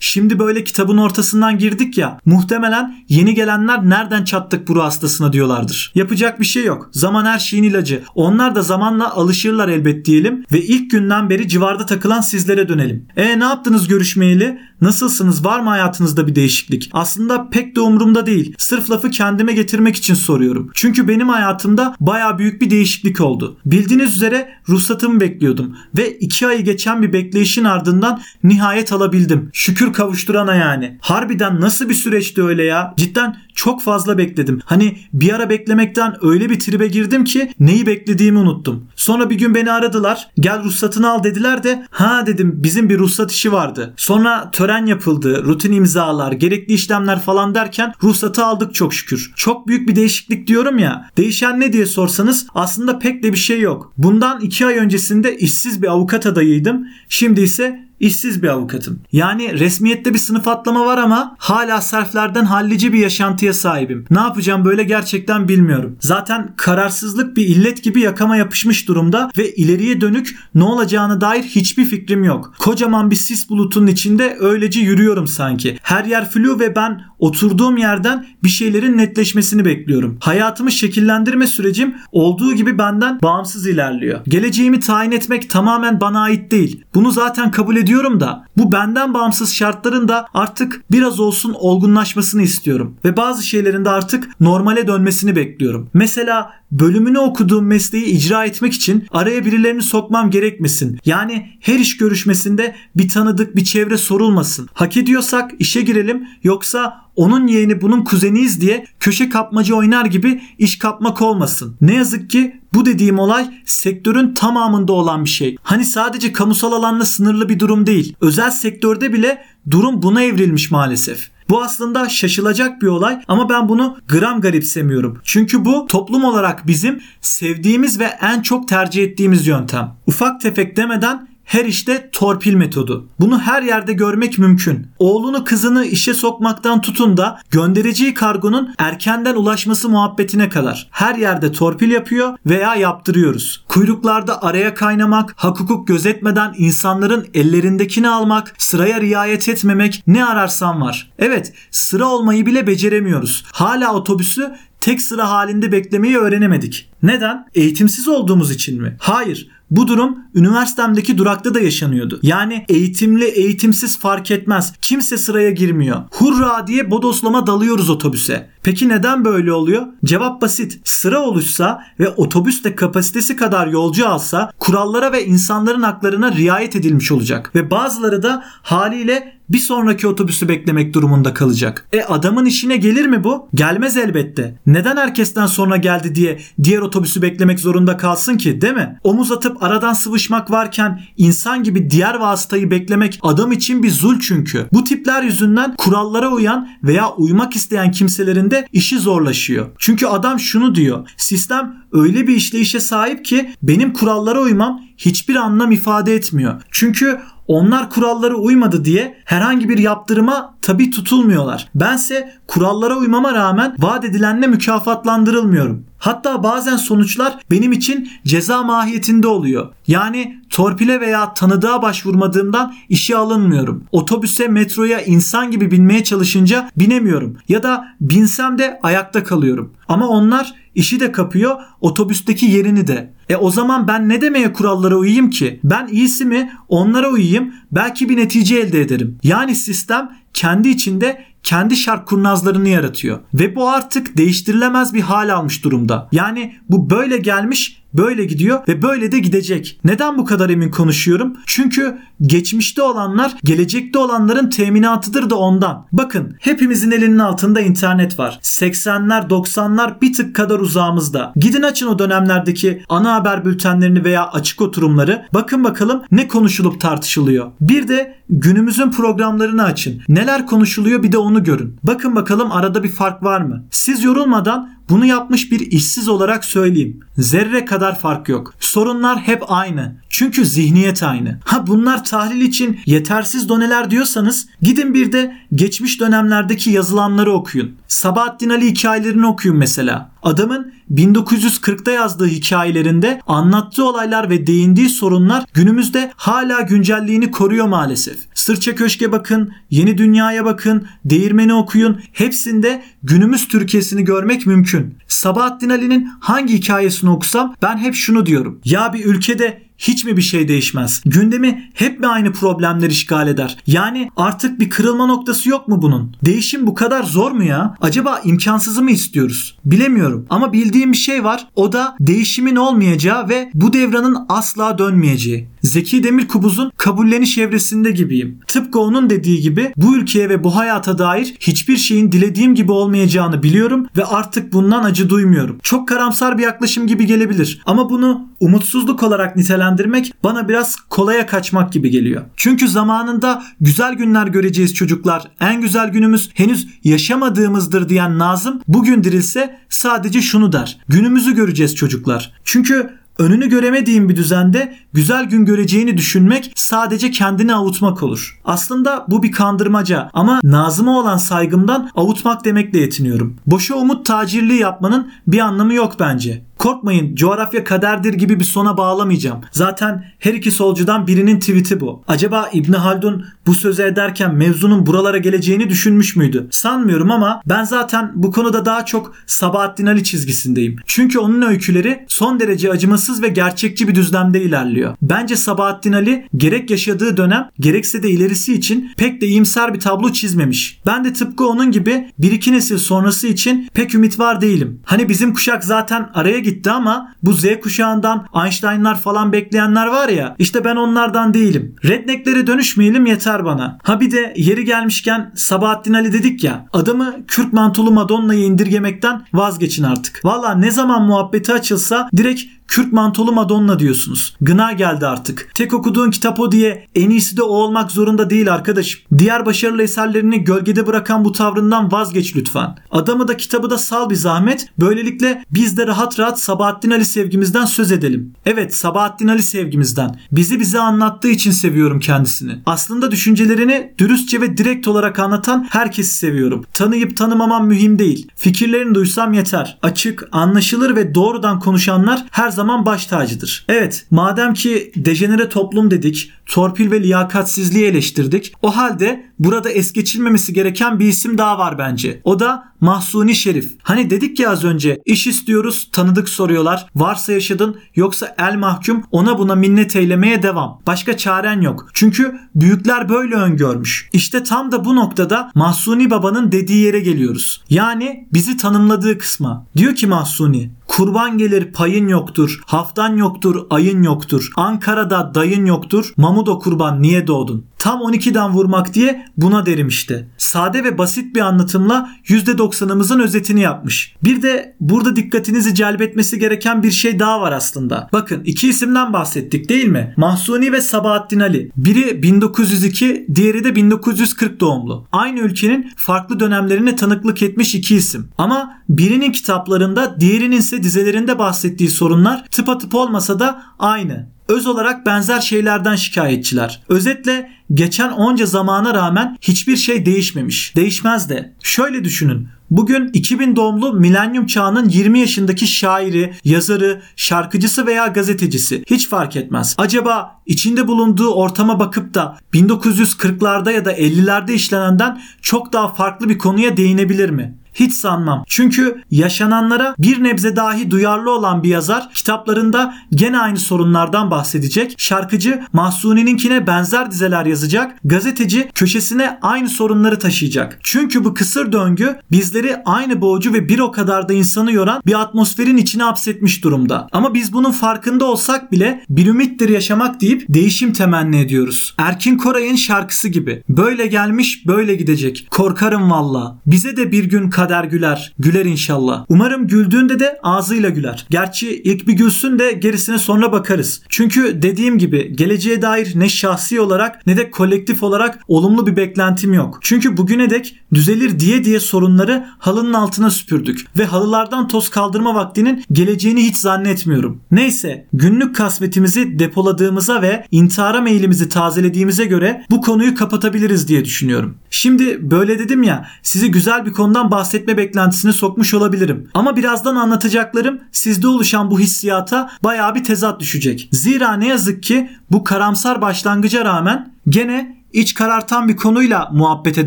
Şimdi 0.00 0.38
böyle 0.38 0.64
kitabın 0.64 0.98
ortasından 0.98 1.58
girdik 1.58 1.98
ya 1.98 2.18
muhtemelen 2.24 2.94
yeni 3.08 3.34
gelenler 3.34 3.84
nereden 3.84 4.24
çattık 4.24 4.68
bu 4.68 4.82
hastasına 4.82 5.32
diyorlardır. 5.32 5.92
Yapacak 5.94 6.40
bir 6.40 6.44
şey 6.44 6.64
yok. 6.64 6.88
Zaman 6.92 7.24
her 7.24 7.38
şeyin 7.38 7.62
ilacı. 7.62 8.02
Onlar 8.14 8.54
da 8.54 8.62
zamanla 8.62 9.14
alışırlar 9.14 9.68
elbet 9.68 10.04
diyelim 10.04 10.44
ve 10.52 10.62
ilk 10.62 10.90
günden 10.90 11.30
beri 11.30 11.48
civarda 11.48 11.86
takılan 11.86 12.20
sizlere 12.20 12.68
dönelim. 12.68 13.06
E 13.16 13.40
ne 13.40 13.44
yaptınız 13.44 13.88
görüşmeyeli? 13.88 14.58
Nasılsınız? 14.84 15.44
Var 15.44 15.60
mı 15.60 15.68
hayatınızda 15.68 16.26
bir 16.26 16.34
değişiklik? 16.34 16.90
Aslında 16.92 17.50
pek 17.50 17.76
de 17.76 17.80
umurumda 17.80 18.26
değil. 18.26 18.54
Sırf 18.58 18.90
lafı 18.90 19.10
kendime 19.10 19.52
getirmek 19.52 19.96
için 19.96 20.14
soruyorum. 20.14 20.70
Çünkü 20.74 21.08
benim 21.08 21.28
hayatımda 21.28 21.96
baya 22.00 22.38
büyük 22.38 22.60
bir 22.60 22.70
değişiklik 22.70 23.20
oldu. 23.20 23.58
Bildiğiniz 23.66 24.16
üzere 24.16 24.48
ruhsatımı 24.68 25.20
bekliyordum 25.20 25.76
ve 25.96 26.18
iki 26.18 26.46
ayı 26.46 26.64
geçen 26.64 27.02
bir 27.02 27.12
bekleyişin 27.12 27.64
ardından 27.64 28.20
nihayet 28.42 28.92
alabildim. 28.92 29.50
Şükür 29.52 29.92
kavuşturana 29.92 30.54
yani. 30.54 30.98
Harbiden 31.00 31.60
nasıl 31.60 31.88
bir 31.88 31.94
süreçti 31.94 32.42
öyle 32.42 32.64
ya? 32.64 32.94
Cidden 32.96 33.36
çok 33.54 33.82
fazla 33.82 34.18
bekledim. 34.18 34.60
Hani 34.64 34.96
bir 35.12 35.32
ara 35.32 35.50
beklemekten 35.50 36.16
öyle 36.22 36.50
bir 36.50 36.60
tribe 36.60 36.86
girdim 36.86 37.24
ki 37.24 37.52
neyi 37.60 37.86
beklediğimi 37.86 38.38
unuttum. 38.38 38.84
Sonra 38.96 39.30
bir 39.30 39.34
gün 39.34 39.54
beni 39.54 39.72
aradılar. 39.72 40.28
Gel 40.40 40.64
ruhsatını 40.64 41.10
al 41.10 41.24
dediler 41.24 41.64
de 41.64 41.86
ha 41.90 42.26
dedim 42.26 42.52
bizim 42.56 42.88
bir 42.88 42.98
ruhsat 42.98 43.32
işi 43.32 43.52
vardı. 43.52 43.94
Sonra 43.96 44.50
tören 44.50 44.86
yapıldı. 44.86 45.44
Rutin 45.44 45.72
imzalar, 45.72 46.32
gerekli 46.32 46.74
işlemler 46.74 47.20
falan 47.20 47.54
derken 47.54 47.92
ruhsatı 48.02 48.44
aldık 48.44 48.74
çok 48.74 48.94
şükür. 48.94 49.32
Çok 49.36 49.66
büyük 49.66 49.88
bir 49.88 49.96
değişiklik 49.96 50.46
diyorum 50.46 50.78
ya. 50.78 51.10
Değişen 51.16 51.60
ne 51.60 51.72
diye 51.72 51.86
sorsanız 51.86 52.46
aslında 52.54 52.98
pek 52.98 53.22
de 53.22 53.32
bir 53.32 53.38
şey 53.38 53.60
yok. 53.60 53.92
Bundan 53.96 54.40
iki 54.40 54.66
ay 54.66 54.76
öncesinde 54.78 55.36
işsiz 55.36 55.82
bir 55.82 55.88
avukat 55.88 56.26
adayıydım. 56.26 56.86
Şimdi 57.08 57.40
ise 57.40 57.84
işsiz 58.00 58.42
bir 58.42 58.48
avukatım. 58.48 59.00
Yani 59.12 59.58
resmiyette 59.58 60.14
bir 60.14 60.18
sınıf 60.18 60.48
atlama 60.48 60.86
var 60.86 60.98
ama 60.98 61.34
hala 61.38 61.80
serflerden 61.80 62.44
hallici 62.44 62.92
bir 62.92 62.98
yaşantıya 62.98 63.54
sahibim. 63.54 64.04
Ne 64.10 64.20
yapacağım 64.20 64.64
böyle 64.64 64.82
gerçekten 64.82 65.48
bilmiyorum. 65.48 65.96
Zaten 66.00 66.54
kararsızlık 66.56 67.36
bir 67.36 67.46
illet 67.46 67.82
gibi 67.82 68.00
yakama 68.00 68.36
yapışmış 68.36 68.88
durumda 68.88 69.30
ve 69.38 69.54
ileriye 69.54 70.00
dönük 70.00 70.36
ne 70.54 70.64
olacağını 70.64 71.20
dair 71.20 71.42
hiçbir 71.42 71.84
fikrim 71.84 72.24
yok. 72.24 72.54
Kocaman 72.58 73.10
bir 73.10 73.16
sis 73.16 73.50
bulutunun 73.50 73.86
içinde 73.86 74.36
öylece 74.40 74.80
yürüyorum 74.80 75.26
sanki. 75.26 75.78
Her 75.82 76.04
yer 76.04 76.30
flu 76.30 76.60
ve 76.60 76.76
ben 76.76 77.00
oturduğum 77.18 77.76
yerden 77.76 78.26
bir 78.42 78.48
şeylerin 78.48 78.98
netleşmesini 78.98 79.64
bekliyorum. 79.64 80.18
Hayatımı 80.20 80.72
şekillendirme 80.72 81.46
sürecim 81.46 81.94
olduğu 82.12 82.54
gibi 82.54 82.78
benden 82.78 83.22
bağımsız 83.22 83.66
ilerliyor. 83.66 84.20
Geleceğimi 84.28 84.80
tayin 84.80 85.12
etmek 85.12 85.50
tamamen 85.50 86.00
bana 86.00 86.20
ait 86.20 86.50
değil. 86.50 86.84
Bunu 86.94 87.10
zaten 87.10 87.50
kabul 87.50 87.76
ediyorum 87.84 88.20
da 88.20 88.44
bu 88.56 88.72
benden 88.72 89.14
bağımsız 89.14 89.54
şartların 89.54 90.08
da 90.08 90.26
artık 90.34 90.82
biraz 90.90 91.20
olsun 91.20 91.54
olgunlaşmasını 91.58 92.42
istiyorum 92.42 92.96
ve 93.04 93.16
bazı 93.16 93.46
şeylerin 93.46 93.84
de 93.84 93.90
artık 93.90 94.40
normale 94.40 94.86
dönmesini 94.88 95.36
bekliyorum. 95.36 95.90
Mesela 95.94 96.52
bölümünü 96.72 97.18
okuduğum 97.18 97.66
mesleği 97.66 98.04
icra 98.04 98.44
etmek 98.44 98.72
için 98.72 99.06
araya 99.10 99.44
birilerini 99.44 99.82
sokmam 99.82 100.30
gerekmesin. 100.30 100.98
Yani 101.04 101.50
her 101.60 101.78
iş 101.78 101.96
görüşmesinde 101.96 102.74
bir 102.96 103.08
tanıdık 103.08 103.56
bir 103.56 103.64
çevre 103.64 103.96
sorulmasın. 103.96 104.68
Hak 104.72 104.96
ediyorsak 104.96 105.50
işe 105.58 105.80
girelim 105.80 106.28
yoksa 106.42 107.03
onun 107.16 107.46
yeğeni 107.46 107.80
bunun 107.80 108.04
kuzeniyiz 108.04 108.60
diye 108.60 108.86
köşe 109.00 109.28
kapmaca 109.28 109.74
oynar 109.74 110.06
gibi 110.06 110.42
iş 110.58 110.78
kapmak 110.78 111.22
olmasın. 111.22 111.76
Ne 111.80 111.94
yazık 111.94 112.30
ki 112.30 112.60
bu 112.74 112.86
dediğim 112.86 113.18
olay 113.18 113.50
sektörün 113.64 114.34
tamamında 114.34 114.92
olan 114.92 115.24
bir 115.24 115.30
şey. 115.30 115.56
Hani 115.62 115.84
sadece 115.84 116.32
kamusal 116.32 116.72
alanla 116.72 117.04
sınırlı 117.04 117.48
bir 117.48 117.58
durum 117.58 117.86
değil. 117.86 118.16
Özel 118.20 118.50
sektörde 118.50 119.12
bile 119.12 119.44
durum 119.70 120.02
buna 120.02 120.22
evrilmiş 120.22 120.70
maalesef. 120.70 121.34
Bu 121.48 121.62
aslında 121.62 122.08
şaşılacak 122.08 122.82
bir 122.82 122.86
olay 122.86 123.20
ama 123.28 123.48
ben 123.48 123.68
bunu 123.68 123.96
gram 124.08 124.40
garipsemiyorum. 124.40 125.20
Çünkü 125.24 125.64
bu 125.64 125.86
toplum 125.86 126.24
olarak 126.24 126.66
bizim 126.66 127.02
sevdiğimiz 127.20 128.00
ve 128.00 128.04
en 128.04 128.42
çok 128.42 128.68
tercih 128.68 129.04
ettiğimiz 129.04 129.46
yöntem. 129.46 129.96
Ufak 130.06 130.40
tefek 130.40 130.76
demeden 130.76 131.28
her 131.44 131.64
işte 131.64 132.08
torpil 132.12 132.54
metodu. 132.54 133.08
Bunu 133.20 133.40
her 133.40 133.62
yerde 133.62 133.92
görmek 133.92 134.38
mümkün. 134.38 134.86
Oğlunu 134.98 135.44
kızını 135.44 135.84
işe 135.84 136.14
sokmaktan 136.14 136.80
tutun 136.80 137.16
da 137.16 137.40
göndereceği 137.50 138.14
kargonun 138.14 138.74
erkenden 138.78 139.34
ulaşması 139.34 139.88
muhabbetine 139.88 140.48
kadar. 140.48 140.88
Her 140.90 141.14
yerde 141.14 141.52
torpil 141.52 141.90
yapıyor 141.90 142.38
veya 142.46 142.74
yaptırıyoruz. 142.74 143.64
Kuyruklarda 143.68 144.42
araya 144.42 144.74
kaynamak, 144.74 145.32
hak 145.36 145.60
hukuk 145.60 145.88
gözetmeden 145.88 146.54
insanların 146.58 147.26
ellerindekini 147.34 148.08
almak, 148.08 148.54
sıraya 148.58 149.00
riayet 149.00 149.48
etmemek 149.48 150.02
ne 150.06 150.24
ararsan 150.24 150.80
var. 150.80 151.10
Evet 151.18 151.52
sıra 151.70 152.06
olmayı 152.06 152.46
bile 152.46 152.66
beceremiyoruz. 152.66 153.44
Hala 153.52 153.94
otobüsü 153.94 154.54
tek 154.80 155.00
sıra 155.00 155.30
halinde 155.30 155.72
beklemeyi 155.72 156.18
öğrenemedik. 156.18 156.90
Neden? 157.02 157.46
Eğitimsiz 157.54 158.08
olduğumuz 158.08 158.50
için 158.50 158.82
mi? 158.82 158.96
Hayır. 159.00 159.48
Bu 159.76 159.88
durum 159.88 160.18
üniversitemdeki 160.34 161.18
durakta 161.18 161.54
da 161.54 161.60
yaşanıyordu. 161.60 162.18
Yani 162.22 162.64
eğitimli 162.68 163.24
eğitimsiz 163.24 163.98
fark 163.98 164.30
etmez. 164.30 164.72
Kimse 164.80 165.18
sıraya 165.18 165.50
girmiyor. 165.50 166.02
Hurra 166.10 166.66
diye 166.66 166.90
bodoslama 166.90 167.46
dalıyoruz 167.46 167.90
otobüse. 167.90 168.50
Peki 168.62 168.88
neden 168.88 169.24
böyle 169.24 169.52
oluyor? 169.52 169.86
Cevap 170.04 170.42
basit. 170.42 170.80
Sıra 170.84 171.20
oluşsa 171.20 171.84
ve 172.00 172.08
otobüs 172.08 172.64
de 172.64 172.74
kapasitesi 172.74 173.36
kadar 173.36 173.66
yolcu 173.66 174.08
alsa 174.08 174.52
kurallara 174.58 175.12
ve 175.12 175.26
insanların 175.26 175.82
haklarına 175.82 176.32
riayet 176.32 176.76
edilmiş 176.76 177.12
olacak. 177.12 177.50
Ve 177.54 177.70
bazıları 177.70 178.22
da 178.22 178.44
haliyle 178.62 179.34
bir 179.48 179.58
sonraki 179.58 180.06
otobüsü 180.06 180.48
beklemek 180.48 180.94
durumunda 180.94 181.34
kalacak. 181.34 181.88
E 181.92 182.02
adamın 182.02 182.44
işine 182.46 182.76
gelir 182.76 183.06
mi 183.06 183.24
bu? 183.24 183.48
Gelmez 183.54 183.96
elbette. 183.96 184.58
Neden 184.66 184.96
herkesten 184.96 185.46
sonra 185.46 185.76
geldi 185.76 186.14
diye 186.14 186.40
diğer 186.62 186.78
otobüsü 186.78 187.22
beklemek 187.22 187.60
zorunda 187.60 187.96
kalsın 187.96 188.36
ki 188.36 188.60
değil 188.60 188.74
mi? 188.74 188.98
Omuz 189.04 189.32
atıp 189.32 189.62
aradan 189.62 189.92
sıvışmak 189.92 190.50
varken 190.50 191.00
insan 191.16 191.62
gibi 191.62 191.90
diğer 191.90 192.14
vasıtayı 192.14 192.70
beklemek 192.70 193.18
adam 193.22 193.52
için 193.52 193.82
bir 193.82 193.90
zul 193.90 194.20
çünkü. 194.20 194.66
Bu 194.72 194.84
tipler 194.84 195.22
yüzünden 195.22 195.74
kurallara 195.76 196.28
uyan 196.30 196.68
veya 196.82 197.12
uymak 197.12 197.56
isteyen 197.56 197.90
kimselerin 197.90 198.50
de 198.50 198.68
işi 198.72 198.98
zorlaşıyor. 198.98 199.66
Çünkü 199.78 200.06
adam 200.06 200.40
şunu 200.40 200.74
diyor. 200.74 201.08
Sistem 201.16 201.76
öyle 201.92 202.26
bir 202.26 202.34
işleyişe 202.36 202.80
sahip 202.80 203.24
ki 203.24 203.50
benim 203.62 203.92
kurallara 203.92 204.40
uymam 204.40 204.80
hiçbir 204.96 205.36
anlam 205.36 205.72
ifade 205.72 206.14
etmiyor. 206.14 206.62
Çünkü 206.70 207.20
onlar 207.46 207.90
kurallara 207.90 208.34
uymadı 208.34 208.84
diye 208.84 209.16
herhangi 209.24 209.68
bir 209.68 209.78
yaptırıma 209.78 210.54
tabi 210.62 210.90
tutulmuyorlar. 210.90 211.68
Bense 211.74 212.34
kurallara 212.46 212.96
uymama 212.96 213.34
rağmen 213.34 213.76
vaat 213.78 214.04
edilenle 214.04 214.46
mükafatlandırılmıyorum. 214.46 215.84
Hatta 215.98 216.42
bazen 216.42 216.76
sonuçlar 216.76 217.38
benim 217.50 217.72
için 217.72 218.08
ceza 218.24 218.62
mahiyetinde 218.62 219.28
oluyor. 219.28 219.68
Yani 219.86 220.38
torpile 220.50 221.00
veya 221.00 221.34
tanıdığa 221.34 221.82
başvurmadığımdan 221.82 222.74
işe 222.88 223.16
alınmıyorum. 223.16 223.84
Otobüse, 223.92 224.48
metroya 224.48 225.00
insan 225.00 225.50
gibi 225.50 225.70
binmeye 225.70 226.04
çalışınca 226.04 226.70
binemiyorum. 226.76 227.36
Ya 227.48 227.62
da 227.62 227.84
binsem 228.00 228.58
de 228.58 228.78
ayakta 228.82 229.24
kalıyorum. 229.24 229.72
Ama 229.88 230.08
onlar 230.08 230.54
işi 230.74 231.00
de 231.00 231.12
kapıyor, 231.12 231.56
otobüsteki 231.80 232.46
yerini 232.46 232.86
de. 232.86 233.14
E 233.28 233.36
o 233.36 233.50
zaman 233.50 233.88
ben 233.88 234.08
ne 234.08 234.20
demeye 234.20 234.52
kurallara 234.52 234.96
uyayım 234.96 235.30
ki? 235.30 235.60
Ben 235.64 235.86
iyisi 235.86 236.24
mi 236.24 236.52
onlara 236.68 237.10
uyayım 237.10 237.54
belki 237.72 238.08
bir 238.08 238.16
netice 238.16 238.58
elde 238.58 238.80
ederim. 238.80 239.18
Yani 239.22 239.54
sistem 239.54 240.10
kendi 240.34 240.68
içinde 240.68 241.24
kendi 241.42 241.76
şark 241.76 242.06
kurnazlarını 242.06 242.68
yaratıyor. 242.68 243.20
Ve 243.34 243.56
bu 243.56 243.68
artık 243.68 244.16
değiştirilemez 244.16 244.94
bir 244.94 245.00
hal 245.00 245.34
almış 245.34 245.64
durumda. 245.64 246.08
Yani 246.12 246.54
bu 246.68 246.90
böyle 246.90 247.16
gelmiş 247.16 247.83
böyle 247.94 248.24
gidiyor 248.24 248.60
ve 248.68 248.82
böyle 248.82 249.12
de 249.12 249.18
gidecek. 249.18 249.80
Neden 249.84 250.18
bu 250.18 250.24
kadar 250.24 250.50
emin 250.50 250.70
konuşuyorum? 250.70 251.36
Çünkü 251.46 251.98
geçmişte 252.22 252.82
olanlar 252.82 253.34
gelecekte 253.44 253.98
olanların 253.98 254.50
teminatıdır 254.50 255.30
da 255.30 255.36
ondan. 255.36 255.86
Bakın 255.92 256.36
hepimizin 256.40 256.90
elinin 256.90 257.18
altında 257.18 257.60
internet 257.60 258.18
var. 258.18 258.38
80'ler 258.42 259.28
90'lar 259.28 260.00
bir 260.00 260.12
tık 260.12 260.36
kadar 260.36 260.58
uzağımızda. 260.58 261.32
Gidin 261.36 261.62
açın 261.62 261.86
o 261.86 261.98
dönemlerdeki 261.98 262.82
ana 262.88 263.14
haber 263.14 263.44
bültenlerini 263.44 264.04
veya 264.04 264.26
açık 264.26 264.60
oturumları. 264.60 265.26
Bakın 265.34 265.64
bakalım 265.64 266.02
ne 266.10 266.28
konuşulup 266.28 266.80
tartışılıyor. 266.80 267.50
Bir 267.60 267.88
de 267.88 268.14
günümüzün 268.30 268.90
programlarını 268.90 269.62
açın. 269.62 270.02
Neler 270.08 270.46
konuşuluyor 270.46 271.02
bir 271.02 271.12
de 271.12 271.18
onu 271.18 271.44
görün. 271.44 271.76
Bakın 271.82 272.16
bakalım 272.16 272.52
arada 272.52 272.82
bir 272.82 272.88
fark 272.88 273.22
var 273.22 273.40
mı? 273.40 273.64
Siz 273.70 274.04
yorulmadan 274.04 274.74
bunu 274.88 275.06
yapmış 275.06 275.52
bir 275.52 275.60
işsiz 275.60 276.08
olarak 276.08 276.44
söyleyeyim. 276.44 277.00
Zerre 277.18 277.64
kadar 277.64 277.98
fark 277.98 278.28
yok. 278.28 278.54
Sorunlar 278.60 279.18
hep 279.18 279.42
aynı. 279.48 279.96
Çünkü 280.08 280.46
zihniyet 280.46 281.02
aynı. 281.02 281.38
Ha 281.44 281.66
bunlar 281.66 282.04
tahlil 282.04 282.40
için 282.40 282.78
yetersiz 282.86 283.48
doneler 283.48 283.90
diyorsanız 283.90 284.46
gidin 284.62 284.94
bir 284.94 285.12
de 285.12 285.36
geçmiş 285.54 286.00
dönemlerdeki 286.00 286.70
yazılanları 286.70 287.32
okuyun. 287.32 287.72
Sabahattin 287.88 288.50
Ali 288.50 288.70
hikayelerini 288.70 289.26
okuyun 289.26 289.56
mesela. 289.56 290.10
Adamın 290.24 290.72
1940'da 290.94 291.90
yazdığı 291.90 292.26
hikayelerinde 292.26 293.20
anlattığı 293.26 293.84
olaylar 293.84 294.30
ve 294.30 294.46
değindiği 294.46 294.88
sorunlar 294.88 295.44
günümüzde 295.54 296.12
hala 296.16 296.60
güncelliğini 296.60 297.30
koruyor 297.30 297.68
maalesef. 297.68 298.16
Sırça 298.34 298.74
Köşk'e 298.74 299.12
bakın, 299.12 299.52
Yeni 299.70 299.98
Dünya'ya 299.98 300.44
bakın, 300.44 300.86
Değirmeni 301.04 301.54
okuyun. 301.54 302.00
Hepsinde 302.12 302.82
günümüz 303.02 303.48
Türkiye'sini 303.48 304.04
görmek 304.04 304.46
mümkün. 304.46 304.94
Sabahattin 305.08 305.70
Ali'nin 305.70 306.08
hangi 306.20 306.54
hikayesini 306.54 307.10
okusam 307.10 307.54
ben 307.62 307.76
hep 307.76 307.94
şunu 307.94 308.26
diyorum. 308.26 308.60
Ya 308.64 308.92
bir 308.92 309.04
ülkede 309.04 309.63
hiç 309.78 310.04
mi 310.04 310.16
bir 310.16 310.22
şey 310.22 310.48
değişmez? 310.48 311.02
Gündemi 311.06 311.70
hep 311.74 312.00
mi 312.00 312.06
aynı 312.06 312.32
problemler 312.32 312.90
işgal 312.90 313.28
eder? 313.28 313.56
Yani 313.66 314.10
artık 314.16 314.60
bir 314.60 314.70
kırılma 314.70 315.06
noktası 315.06 315.48
yok 315.48 315.68
mu 315.68 315.82
bunun? 315.82 316.16
Değişim 316.24 316.66
bu 316.66 316.74
kadar 316.74 317.02
zor 317.02 317.30
mu 317.32 317.44
ya? 317.44 317.74
Acaba 317.80 318.20
imkansızı 318.24 318.82
mı 318.82 318.90
istiyoruz? 318.90 319.58
Bilemiyorum 319.64 320.26
ama 320.30 320.52
bildiğim 320.52 320.92
bir 320.92 320.96
şey 320.96 321.24
var. 321.24 321.46
O 321.56 321.72
da 321.72 321.96
değişimin 322.00 322.56
olmayacağı 322.56 323.28
ve 323.28 323.50
bu 323.54 323.72
devranın 323.72 324.26
asla 324.28 324.78
dönmeyeceği. 324.78 325.48
Zeki 325.64 326.04
Demirkubuz'un 326.04 326.72
kabulleniş 326.76 327.38
evresinde 327.38 327.90
gibiyim. 327.90 328.40
Tıpkı 328.46 328.78
onun 328.78 329.10
dediği 329.10 329.40
gibi 329.40 329.72
bu 329.76 329.96
ülkeye 329.96 330.28
ve 330.28 330.44
bu 330.44 330.56
hayata 330.56 330.98
dair 330.98 331.34
hiçbir 331.40 331.76
şeyin 331.76 332.12
dilediğim 332.12 332.54
gibi 332.54 332.72
olmayacağını 332.72 333.42
biliyorum 333.42 333.86
ve 333.96 334.04
artık 334.04 334.52
bundan 334.52 334.84
acı 334.84 335.08
duymuyorum. 335.08 335.58
Çok 335.62 335.88
karamsar 335.88 336.38
bir 336.38 336.42
yaklaşım 336.42 336.86
gibi 336.86 337.06
gelebilir 337.06 337.62
ama 337.66 337.90
bunu 337.90 338.28
umutsuzluk 338.40 339.02
olarak 339.02 339.36
nitelendirmek 339.36 340.12
bana 340.24 340.48
biraz 340.48 340.76
kolaya 340.76 341.26
kaçmak 341.26 341.72
gibi 341.72 341.90
geliyor. 341.90 342.22
Çünkü 342.36 342.68
zamanında 342.68 343.42
güzel 343.60 343.94
günler 343.94 344.26
göreceğiz 344.26 344.74
çocuklar. 344.74 345.30
En 345.40 345.60
güzel 345.60 345.88
günümüz 345.88 346.30
henüz 346.34 346.68
yaşamadığımızdır 346.84 347.88
diyen 347.88 348.18
Nazım 348.18 348.60
bugün 348.68 349.04
dirilse 349.04 349.58
sadece 349.68 350.22
şunu 350.22 350.52
der. 350.52 350.78
Günümüzü 350.88 351.34
göreceğiz 351.34 351.74
çocuklar. 351.74 352.32
Çünkü 352.44 352.90
Önünü 353.18 353.48
göremediğin 353.48 354.08
bir 354.08 354.16
düzende 354.16 354.74
güzel 354.92 355.24
gün 355.24 355.44
göreceğini 355.44 355.96
düşünmek 355.96 356.52
sadece 356.56 357.10
kendini 357.10 357.54
avutmak 357.54 358.02
olur. 358.02 358.40
Aslında 358.44 359.04
bu 359.08 359.22
bir 359.22 359.32
kandırmaca 359.32 360.10
ama 360.14 360.40
Nazım'a 360.42 360.98
olan 360.98 361.16
saygımdan 361.16 361.90
avutmak 361.94 362.44
demekle 362.44 362.78
yetiniyorum. 362.78 363.36
Boşa 363.46 363.74
umut 363.74 364.06
tacirliği 364.06 364.60
yapmanın 364.60 365.12
bir 365.26 365.38
anlamı 365.38 365.74
yok 365.74 365.96
bence. 366.00 366.42
Korkmayın 366.64 367.14
coğrafya 367.14 367.64
kaderdir 367.64 368.14
gibi 368.14 368.40
bir 368.40 368.44
sona 368.44 368.76
bağlamayacağım. 368.76 369.40
Zaten 369.52 370.04
her 370.18 370.34
iki 370.34 370.50
solcudan 370.50 371.06
birinin 371.06 371.40
tweet'i 371.40 371.80
bu. 371.80 372.02
Acaba 372.08 372.50
İbn 372.52 372.72
Haldun 372.72 373.24
bu 373.46 373.54
sözü 373.54 373.82
ederken 373.82 374.34
mevzunun 374.34 374.86
buralara 374.86 375.18
geleceğini 375.18 375.70
düşünmüş 375.70 376.16
müydü? 376.16 376.48
Sanmıyorum 376.50 377.10
ama 377.10 377.42
ben 377.46 377.64
zaten 377.64 378.12
bu 378.14 378.32
konuda 378.32 378.64
daha 378.64 378.84
çok 378.84 379.14
Sabahattin 379.26 379.86
Ali 379.86 380.04
çizgisindeyim. 380.04 380.76
Çünkü 380.86 381.18
onun 381.18 381.42
öyküleri 381.42 382.04
son 382.08 382.40
derece 382.40 382.70
acımasız 382.70 383.22
ve 383.22 383.28
gerçekçi 383.28 383.88
bir 383.88 383.94
düzlemde 383.94 384.42
ilerliyor. 384.42 384.96
Bence 385.02 385.36
Sabahattin 385.36 385.92
Ali 385.92 386.28
gerek 386.36 386.70
yaşadığı 386.70 387.16
dönem 387.16 387.50
gerekse 387.60 388.02
de 388.02 388.10
ilerisi 388.10 388.54
için 388.54 388.90
pek 388.96 389.20
de 389.20 389.26
iyimser 389.26 389.74
bir 389.74 389.80
tablo 389.80 390.12
çizmemiş. 390.12 390.80
Ben 390.86 391.04
de 391.04 391.12
tıpkı 391.12 391.46
onun 391.46 391.70
gibi 391.70 392.12
bir 392.18 392.32
iki 392.32 392.52
nesil 392.52 392.78
sonrası 392.78 393.26
için 393.26 393.68
pek 393.74 393.94
ümit 393.94 394.18
var 394.18 394.40
değilim. 394.40 394.80
Hani 394.84 395.08
bizim 395.08 395.34
kuşak 395.34 395.64
zaten 395.64 396.10
araya 396.14 396.53
gitti 396.54 396.70
ama 396.70 397.14
bu 397.22 397.32
Z 397.32 397.44
kuşağından 397.62 398.26
Einstein'lar 398.44 399.00
falan 399.00 399.32
bekleyenler 399.32 399.86
var 399.86 400.08
ya 400.08 400.36
işte 400.38 400.64
ben 400.64 400.76
onlardan 400.76 401.34
değilim. 401.34 401.76
Rednecklere 401.84 402.46
dönüşmeyelim 402.46 403.06
yeter 403.06 403.44
bana. 403.44 403.78
Ha 403.82 404.00
bir 404.00 404.10
de 404.10 404.34
yeri 404.36 404.64
gelmişken 404.64 405.32
Sabahattin 405.34 405.94
Ali 405.94 406.12
dedik 406.12 406.44
ya 406.44 406.66
adamı 406.72 407.14
Kürk 407.28 407.52
mantolu 407.52 407.90
Madonna'yı 407.90 408.44
indirgemekten 408.44 409.26
vazgeçin 409.32 409.84
artık. 409.84 410.24
Valla 410.24 410.54
ne 410.54 410.70
zaman 410.70 411.02
muhabbeti 411.02 411.52
açılsa 411.52 412.08
direkt 412.16 412.42
Kürt 412.68 412.92
mantolu 412.92 413.32
Madonna 413.32 413.78
diyorsunuz. 413.78 414.36
Gına 414.40 414.72
geldi 414.72 415.06
artık. 415.06 415.50
Tek 415.54 415.74
okuduğun 415.74 416.10
kitap 416.10 416.40
o 416.40 416.52
diye 416.52 416.86
en 416.94 417.10
iyisi 417.10 417.36
de 417.36 417.42
o 417.42 417.46
olmak 417.46 417.90
zorunda 417.90 418.30
değil 418.30 418.54
arkadaşım. 418.54 419.00
Diğer 419.18 419.46
başarılı 419.46 419.82
eserlerini 419.82 420.44
gölgede 420.44 420.86
bırakan 420.86 421.24
bu 421.24 421.32
tavrından 421.32 421.92
vazgeç 421.92 422.36
lütfen. 422.36 422.78
Adamı 422.90 423.28
da 423.28 423.36
kitabı 423.36 423.70
da 423.70 423.78
sal 423.78 424.10
bir 424.10 424.14
zahmet. 424.14 424.68
Böylelikle 424.80 425.44
biz 425.50 425.76
de 425.76 425.86
rahat 425.86 426.18
rahat 426.18 426.40
Sabahattin 426.40 426.90
Ali 426.90 427.04
sevgimizden 427.04 427.64
söz 427.64 427.92
edelim. 427.92 428.32
Evet 428.46 428.74
Sabahattin 428.74 429.28
Ali 429.28 429.42
sevgimizden. 429.42 430.20
Bizi 430.32 430.60
bize 430.60 430.80
anlattığı 430.80 431.28
için 431.28 431.50
seviyorum 431.50 432.00
kendisini. 432.00 432.58
Aslında 432.66 433.10
düşüncelerini 433.10 433.94
dürüstçe 433.98 434.40
ve 434.40 434.56
direkt 434.56 434.88
olarak 434.88 435.18
anlatan 435.18 435.66
herkesi 435.70 436.14
seviyorum. 436.14 436.64
Tanıyıp 436.72 437.16
tanımamam 437.16 437.66
mühim 437.66 437.98
değil. 437.98 438.28
Fikirlerini 438.36 438.94
duysam 438.94 439.32
yeter. 439.32 439.78
Açık, 439.82 440.28
anlaşılır 440.32 440.96
ve 440.96 441.14
doğrudan 441.14 441.60
konuşanlar 441.60 442.24
her 442.30 442.50
zaman 442.50 442.63
baş 442.68 443.06
tacıdır. 443.06 443.64
Evet 443.68 444.06
madem 444.10 444.54
ki 444.54 444.92
dejenere 444.96 445.48
toplum 445.48 445.90
dedik, 445.90 446.32
torpil 446.46 446.90
ve 446.90 447.02
liyakatsizliği 447.02 447.86
eleştirdik. 447.86 448.54
O 448.62 448.76
halde 448.76 449.26
burada 449.38 449.70
es 449.70 449.92
geçilmemesi 449.92 450.52
gereken 450.52 450.98
bir 450.98 451.08
isim 451.08 451.38
daha 451.38 451.58
var 451.58 451.78
bence. 451.78 452.20
O 452.24 452.40
da 452.40 452.74
Mahsuni 452.80 453.34
Şerif. 453.34 453.76
Hani 453.82 454.10
dedik 454.10 454.40
ya 454.40 454.50
az 454.50 454.64
önce 454.64 455.00
iş 455.04 455.26
istiyoruz 455.26 455.88
tanıdık 455.92 456.28
soruyorlar. 456.28 456.86
Varsa 456.94 457.32
yaşadın 457.32 457.76
yoksa 457.94 458.34
el 458.38 458.56
mahkum 458.56 459.02
ona 459.10 459.38
buna 459.38 459.54
minnet 459.54 459.96
eylemeye 459.96 460.42
devam. 460.42 460.80
Başka 460.86 461.16
çaren 461.16 461.60
yok. 461.60 461.88
Çünkü 461.94 462.40
büyükler 462.54 463.08
böyle 463.08 463.34
öngörmüş. 463.34 464.08
İşte 464.12 464.42
tam 464.42 464.72
da 464.72 464.84
bu 464.84 464.96
noktada 464.96 465.50
Mahsuni 465.54 466.10
Baba'nın 466.10 466.52
dediği 466.52 466.84
yere 466.84 467.00
geliyoruz. 467.00 467.62
Yani 467.70 468.28
bizi 468.32 468.56
tanımladığı 468.56 469.18
kısma. 469.18 469.66
Diyor 469.76 469.94
ki 469.94 470.06
Mahsuni 470.06 470.70
Kurban 470.96 471.38
gelir 471.38 471.72
payın 471.72 472.08
yoktur, 472.08 472.60
haftan 472.66 473.16
yoktur, 473.16 473.66
ayın 473.70 474.02
yoktur. 474.02 474.50
Ankara'da 474.56 475.34
dayın 475.34 475.66
yoktur, 475.66 476.12
Mamudo 476.16 476.58
kurban 476.58 477.02
niye 477.02 477.26
doğdun? 477.26 477.66
Tam 477.78 478.00
12'den 478.00 478.50
vurmak 478.50 478.94
diye 478.94 479.24
buna 479.36 479.66
derim 479.66 479.88
işte. 479.88 480.28
Sade 480.38 480.84
ve 480.84 480.98
basit 480.98 481.34
bir 481.36 481.40
anlatımla 481.40 482.10
%90'ımızın 482.24 483.22
özetini 483.22 483.60
yapmış. 483.60 484.16
Bir 484.24 484.42
de 484.42 484.76
burada 484.80 485.16
dikkatinizi 485.16 485.74
celbetmesi 485.74 486.38
gereken 486.38 486.82
bir 486.82 486.90
şey 486.90 487.18
daha 487.18 487.40
var 487.40 487.52
aslında. 487.52 488.08
Bakın 488.12 488.44
iki 488.44 488.68
isimden 488.68 489.12
bahsettik 489.12 489.68
değil 489.68 489.86
mi? 489.86 490.14
Mahsuni 490.16 490.72
ve 490.72 490.80
Sabahattin 490.80 491.40
Ali. 491.40 491.70
Biri 491.76 492.22
1902, 492.22 493.26
diğeri 493.34 493.64
de 493.64 493.76
1940 493.76 494.60
doğumlu. 494.60 495.06
Aynı 495.12 495.40
ülkenin 495.40 495.90
farklı 495.96 496.40
dönemlerine 496.40 496.96
tanıklık 496.96 497.42
etmiş 497.42 497.74
iki 497.74 497.96
isim. 497.96 498.28
Ama 498.38 498.83
birinin 498.88 499.32
kitaplarında 499.32 500.20
diğerinin 500.20 500.56
ise 500.56 500.82
dizelerinde 500.82 501.38
bahsettiği 501.38 501.90
sorunlar 501.90 502.44
tıpatıp 502.50 502.94
olmasa 502.94 503.38
da 503.38 503.62
aynı 503.78 504.34
öz 504.48 504.66
olarak 504.66 505.06
benzer 505.06 505.40
şeylerden 505.40 505.96
şikayetçiler. 505.96 506.82
Özetle 506.88 507.50
geçen 507.74 508.10
onca 508.10 508.46
zamana 508.46 508.94
rağmen 508.94 509.36
hiçbir 509.40 509.76
şey 509.76 510.06
değişmemiş. 510.06 510.76
Değişmez 510.76 511.30
de. 511.30 511.54
Şöyle 511.62 512.04
düşünün. 512.04 512.48
Bugün 512.70 513.10
2000 513.12 513.56
doğumlu 513.56 513.92
milenyum 513.92 514.46
çağının 514.46 514.88
20 514.88 515.20
yaşındaki 515.20 515.66
şairi, 515.66 516.34
yazarı, 516.44 517.02
şarkıcısı 517.16 517.86
veya 517.86 518.06
gazetecisi 518.06 518.84
hiç 518.86 519.08
fark 519.08 519.36
etmez. 519.36 519.74
Acaba 519.78 520.40
içinde 520.46 520.88
bulunduğu 520.88 521.34
ortama 521.34 521.80
bakıp 521.80 522.14
da 522.14 522.38
1940'larda 522.52 523.72
ya 523.72 523.84
da 523.84 523.92
50'lerde 523.92 524.52
işlenenden 524.52 525.22
çok 525.42 525.72
daha 525.72 525.94
farklı 525.94 526.28
bir 526.28 526.38
konuya 526.38 526.76
değinebilir 526.76 527.30
mi? 527.30 527.58
Hiç 527.74 527.92
sanmam. 527.92 528.44
Çünkü 528.46 529.02
yaşananlara 529.10 529.94
bir 529.98 530.24
nebze 530.24 530.56
dahi 530.56 530.90
duyarlı 530.90 531.30
olan 531.30 531.62
bir 531.62 531.68
yazar 531.68 532.10
kitaplarında 532.14 532.94
gene 533.10 533.38
aynı 533.38 533.58
sorunlardan 533.58 534.30
bahsedecek. 534.30 534.94
Şarkıcı 534.98 535.62
Mahsuni'ninkine 535.72 536.66
benzer 536.66 537.10
dizeler 537.10 537.46
yazacak. 537.46 537.96
Gazeteci 538.04 538.70
köşesine 538.74 539.38
aynı 539.42 539.68
sorunları 539.68 540.18
taşıyacak. 540.18 540.78
Çünkü 540.82 541.24
bu 541.24 541.34
kısır 541.34 541.72
döngü 541.72 542.16
bizleri 542.30 542.76
aynı 542.84 543.20
boğucu 543.20 543.52
ve 543.52 543.68
bir 543.68 543.78
o 543.78 543.92
kadar 543.92 544.28
da 544.28 544.32
insanı 544.32 544.72
yoran 544.72 545.02
bir 545.06 545.20
atmosferin 545.20 545.76
içine 545.76 546.02
hapsetmiş 546.02 546.64
durumda. 546.64 547.08
Ama 547.12 547.34
biz 547.34 547.52
bunun 547.52 547.72
farkında 547.72 548.24
olsak 548.24 548.72
bile 548.72 549.04
bir 549.08 549.26
ümittir 549.26 549.68
yaşamak 549.68 550.20
deyip 550.20 550.44
değişim 550.48 550.92
temenni 550.92 551.40
ediyoruz. 551.40 551.94
Erkin 551.98 552.36
Koray'ın 552.36 552.76
şarkısı 552.76 553.28
gibi. 553.28 553.62
Böyle 553.68 554.06
gelmiş 554.06 554.66
böyle 554.66 554.94
gidecek. 554.94 555.46
Korkarım 555.50 556.10
valla. 556.10 556.58
Bize 556.66 556.96
de 556.96 557.12
bir 557.12 557.24
gün 557.24 557.50
kader 557.64 557.84
güler. 557.84 558.34
Güler 558.38 558.64
inşallah. 558.64 559.24
Umarım 559.28 559.66
güldüğünde 559.66 560.20
de 560.20 560.38
ağzıyla 560.42 560.90
güler. 560.90 561.26
Gerçi 561.30 561.82
ilk 561.82 562.08
bir 562.08 562.12
gülsün 562.12 562.58
de 562.58 562.72
gerisine 562.72 563.18
sonra 563.18 563.52
bakarız. 563.52 564.02
Çünkü 564.08 564.62
dediğim 564.62 564.98
gibi 564.98 565.36
geleceğe 565.36 565.82
dair 565.82 566.12
ne 566.14 566.28
şahsi 566.28 566.80
olarak 566.80 567.26
ne 567.26 567.36
de 567.36 567.50
kolektif 567.50 568.02
olarak 568.02 568.40
olumlu 568.48 568.86
bir 568.86 568.96
beklentim 568.96 569.52
yok. 569.52 569.78
Çünkü 569.82 570.16
bugüne 570.16 570.50
dek 570.50 570.76
düzelir 570.94 571.38
diye 571.38 571.64
diye 571.64 571.80
sorunları 571.80 572.46
halının 572.58 572.92
altına 572.92 573.30
süpürdük 573.30 573.86
ve 573.98 574.04
halılardan 574.04 574.68
toz 574.68 574.90
kaldırma 574.90 575.34
vaktinin 575.34 575.84
geleceğini 575.92 576.42
hiç 576.42 576.56
zannetmiyorum. 576.56 577.40
Neyse 577.50 578.06
günlük 578.12 578.56
kasvetimizi 578.56 579.38
depoladığımıza 579.38 580.22
ve 580.22 580.46
intihara 580.50 581.00
meylimizi 581.00 581.48
tazelediğimize 581.48 582.24
göre 582.24 582.64
bu 582.70 582.80
konuyu 582.80 583.14
kapatabiliriz 583.14 583.88
diye 583.88 584.04
düşünüyorum. 584.04 584.56
Şimdi 584.70 585.30
böyle 585.30 585.58
dedim 585.58 585.82
ya 585.82 586.06
sizi 586.22 586.50
güzel 586.50 586.86
bir 586.86 586.92
konudan 586.92 587.30
bahsetme 587.54 587.76
beklentisine 587.76 588.32
sokmuş 588.32 588.74
olabilirim. 588.74 589.28
Ama 589.34 589.56
birazdan 589.56 589.96
anlatacaklarım 589.96 590.80
sizde 590.92 591.28
oluşan 591.28 591.70
bu 591.70 591.80
hissiyata 591.80 592.50
bayağı 592.64 592.94
bir 592.94 593.04
tezat 593.04 593.40
düşecek. 593.40 593.88
Zira 593.92 594.32
ne 594.32 594.48
yazık 594.48 594.82
ki 594.82 595.10
bu 595.30 595.44
karamsar 595.44 596.00
başlangıca 596.00 596.64
rağmen 596.64 597.14
gene 597.28 597.83
iç 597.94 598.14
karartan 598.14 598.68
bir 598.68 598.76
konuyla 598.76 599.28
muhabbete 599.32 599.86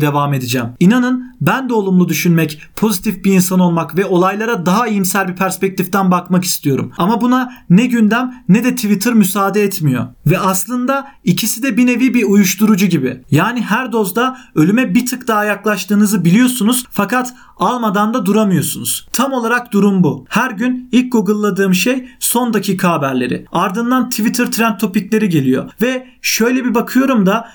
devam 0.00 0.34
edeceğim. 0.34 0.66
İnanın 0.80 1.36
ben 1.40 1.68
de 1.68 1.74
olumlu 1.74 2.08
düşünmek, 2.08 2.62
pozitif 2.76 3.24
bir 3.24 3.32
insan 3.32 3.60
olmak 3.60 3.96
ve 3.96 4.06
olaylara 4.06 4.66
daha 4.66 4.86
iyimser 4.86 5.28
bir 5.28 5.36
perspektiften 5.36 6.10
bakmak 6.10 6.44
istiyorum. 6.44 6.92
Ama 6.98 7.20
buna 7.20 7.52
ne 7.70 7.86
gündem 7.86 8.34
ne 8.48 8.64
de 8.64 8.74
Twitter 8.74 9.14
müsaade 9.14 9.62
etmiyor. 9.62 10.06
Ve 10.26 10.38
aslında 10.38 11.08
ikisi 11.24 11.62
de 11.62 11.76
bir 11.76 11.86
nevi 11.86 12.14
bir 12.14 12.24
uyuşturucu 12.24 12.86
gibi. 12.86 13.22
Yani 13.30 13.62
her 13.62 13.92
dozda 13.92 14.38
ölüme 14.54 14.94
bir 14.94 15.06
tık 15.06 15.28
daha 15.28 15.44
yaklaştığınızı 15.44 16.24
biliyorsunuz 16.24 16.84
fakat 16.90 17.34
almadan 17.58 18.14
da 18.14 18.26
duramıyorsunuz. 18.26 19.08
Tam 19.12 19.32
olarak 19.32 19.72
durum 19.72 20.02
bu. 20.02 20.26
Her 20.28 20.50
gün 20.50 20.88
ilk 20.92 21.12
Google'ladığım 21.12 21.74
şey 21.74 22.08
son 22.20 22.54
dakika 22.54 22.90
haberleri. 22.90 23.46
Ardından 23.52 24.10
Twitter 24.10 24.46
trend 24.46 24.78
topikleri 24.78 25.28
geliyor 25.28 25.70
ve 25.82 26.06
şöyle 26.22 26.64
bir 26.64 26.74
bakıyorum 26.74 27.26
da 27.26 27.48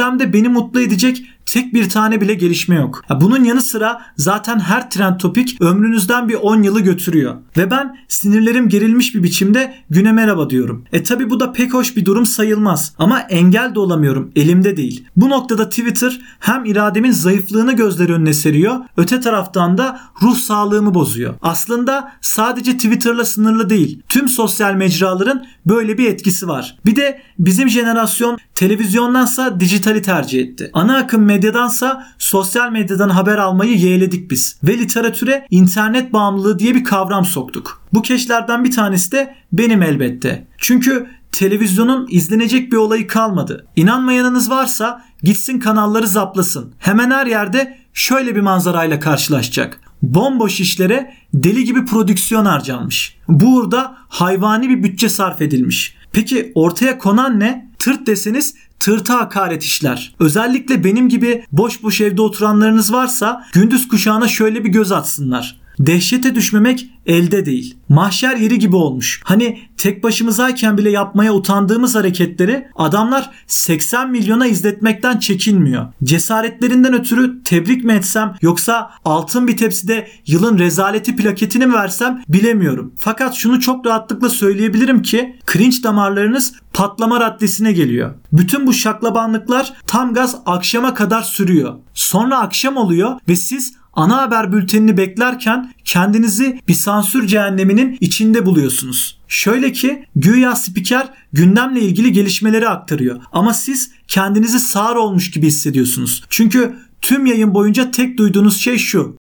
gündemde 0.00 0.32
beni 0.32 0.48
mutlu 0.48 0.80
edecek 0.80 1.24
tek 1.46 1.74
bir 1.74 1.88
tane 1.88 2.20
bile 2.20 2.34
gelişme 2.34 2.74
yok. 2.74 3.02
Bunun 3.20 3.44
yanı 3.44 3.62
sıra 3.62 4.02
zaten 4.16 4.58
her 4.58 4.90
trend 4.90 5.18
topik 5.20 5.60
ömrünüzden 5.60 6.28
bir 6.28 6.34
10 6.34 6.62
yılı 6.62 6.80
götürüyor. 6.80 7.34
Ve 7.56 7.70
ben 7.70 7.96
sinirlerim 8.08 8.68
gerilmiş 8.68 9.14
bir 9.14 9.22
biçimde 9.22 9.74
güne 9.90 10.12
merhaba 10.12 10.50
diyorum. 10.50 10.84
E 10.92 11.02
tabi 11.02 11.30
bu 11.30 11.40
da 11.40 11.52
pek 11.52 11.74
hoş 11.74 11.96
bir 11.96 12.04
durum 12.04 12.26
sayılmaz. 12.26 12.94
Ama 12.98 13.20
engel 13.20 13.74
de 13.74 13.80
olamıyorum. 13.80 14.30
Elimde 14.36 14.76
değil. 14.76 15.04
Bu 15.16 15.30
noktada 15.30 15.68
Twitter 15.68 16.20
hem 16.40 16.64
irademin 16.64 17.10
zayıflığını 17.10 17.72
gözler 17.72 18.08
önüne 18.08 18.34
seriyor. 18.34 18.76
Öte 18.96 19.20
taraftan 19.20 19.78
da 19.78 20.00
ruh 20.22 20.36
sağlığımı 20.36 20.94
bozuyor. 20.94 21.34
Aslında 21.42 22.12
sadece 22.20 22.72
Twitter'la 22.72 23.24
sınırlı 23.24 23.70
değil. 23.70 24.02
Tüm 24.08 24.28
sosyal 24.28 24.74
mecraların 24.74 25.46
böyle 25.70 25.98
bir 25.98 26.08
etkisi 26.08 26.48
var. 26.48 26.76
Bir 26.86 26.96
de 26.96 27.22
bizim 27.38 27.68
jenerasyon 27.68 28.38
televizyondansa 28.54 29.60
dijitali 29.60 30.02
tercih 30.02 30.40
etti. 30.40 30.70
Ana 30.72 30.96
akım 30.96 31.24
medyadansa 31.24 32.06
sosyal 32.18 32.72
medyadan 32.72 33.08
haber 33.08 33.38
almayı 33.38 33.76
yeğledik 33.76 34.30
biz. 34.30 34.58
Ve 34.64 34.78
literatüre 34.78 35.46
internet 35.50 36.12
bağımlılığı 36.12 36.58
diye 36.58 36.74
bir 36.74 36.84
kavram 36.84 37.24
soktuk. 37.24 37.82
Bu 37.92 38.02
keşlerden 38.02 38.64
bir 38.64 38.70
tanesi 38.70 39.12
de 39.12 39.34
benim 39.52 39.82
elbette. 39.82 40.46
Çünkü 40.58 41.06
televizyonun 41.32 42.06
izlenecek 42.10 42.72
bir 42.72 42.76
olayı 42.76 43.06
kalmadı. 43.06 43.66
İnanmayanınız 43.76 44.50
varsa 44.50 45.04
gitsin 45.22 45.60
kanalları 45.60 46.06
zaplasın. 46.06 46.74
Hemen 46.78 47.10
her 47.10 47.26
yerde 47.26 47.78
şöyle 47.94 48.36
bir 48.36 48.40
manzarayla 48.40 49.00
karşılaşacak. 49.00 49.80
Bomboş 50.02 50.60
işlere 50.60 51.14
deli 51.34 51.64
gibi 51.64 51.84
prodüksiyon 51.84 52.44
harcanmış. 52.44 53.16
Bu 53.28 53.56
uğurda 53.56 53.96
hayvani 54.08 54.68
bir 54.68 54.82
bütçe 54.82 55.08
sarf 55.08 55.42
edilmiş. 55.42 55.94
Peki 56.12 56.52
ortaya 56.54 56.98
konan 56.98 57.40
ne? 57.40 57.70
Tırt 57.78 58.06
deseniz 58.06 58.54
tırta 58.80 59.14
hakaret 59.14 59.62
işler. 59.62 60.14
Özellikle 60.18 60.84
benim 60.84 61.08
gibi 61.08 61.44
boş 61.52 61.82
boş 61.82 62.00
evde 62.00 62.22
oturanlarınız 62.22 62.92
varsa 62.92 63.46
gündüz 63.52 63.88
kuşağına 63.88 64.28
şöyle 64.28 64.64
bir 64.64 64.68
göz 64.68 64.92
atsınlar. 64.92 65.59
Dehşete 65.80 66.34
düşmemek 66.34 66.90
elde 67.06 67.46
değil. 67.46 67.76
Mahşer 67.88 68.36
yeri 68.36 68.58
gibi 68.58 68.76
olmuş. 68.76 69.20
Hani 69.24 69.58
tek 69.76 70.04
başımızayken 70.04 70.78
bile 70.78 70.90
yapmaya 70.90 71.34
utandığımız 71.34 71.94
hareketleri 71.94 72.66
adamlar 72.76 73.30
80 73.46 74.10
milyona 74.10 74.46
izletmekten 74.46 75.18
çekinmiyor. 75.18 75.86
Cesaretlerinden 76.04 76.94
ötürü 76.94 77.42
tebrik 77.42 77.84
mi 77.84 77.92
etsem 77.92 78.34
yoksa 78.42 78.90
altın 79.04 79.48
bir 79.48 79.56
tepside 79.56 80.08
yılın 80.26 80.58
rezaleti 80.58 81.16
plaketini 81.16 81.66
mi 81.66 81.74
versem 81.74 82.22
bilemiyorum. 82.28 82.94
Fakat 82.98 83.34
şunu 83.34 83.60
çok 83.60 83.86
rahatlıkla 83.86 84.28
söyleyebilirim 84.28 85.02
ki 85.02 85.38
cringe 85.52 85.82
damarlarınız 85.82 86.52
patlama 86.72 87.20
raddesine 87.20 87.72
geliyor. 87.72 88.14
Bütün 88.32 88.66
bu 88.66 88.72
şaklabanlıklar 88.72 89.72
tam 89.86 90.14
gaz 90.14 90.36
akşama 90.46 90.94
kadar 90.94 91.22
sürüyor. 91.22 91.74
Sonra 91.94 92.38
akşam 92.38 92.76
oluyor 92.76 93.20
ve 93.28 93.36
siz 93.36 93.79
ana 93.94 94.22
haber 94.22 94.52
bültenini 94.52 94.96
beklerken 94.96 95.72
kendinizi 95.84 96.60
bir 96.68 96.74
sansür 96.74 97.26
cehenneminin 97.26 97.98
içinde 98.00 98.46
buluyorsunuz. 98.46 99.18
Şöyle 99.28 99.72
ki 99.72 100.06
güya 100.16 100.56
spiker 100.56 101.08
gündemle 101.32 101.80
ilgili 101.80 102.12
gelişmeleri 102.12 102.68
aktarıyor 102.68 103.20
ama 103.32 103.54
siz 103.54 103.90
kendinizi 104.08 104.60
sağır 104.60 104.96
olmuş 104.96 105.30
gibi 105.30 105.46
hissediyorsunuz. 105.46 106.24
Çünkü 106.28 106.76
tüm 107.00 107.26
yayın 107.26 107.54
boyunca 107.54 107.90
tek 107.90 108.18
duyduğunuz 108.18 108.60
şey 108.60 108.78
şu. 108.78 109.20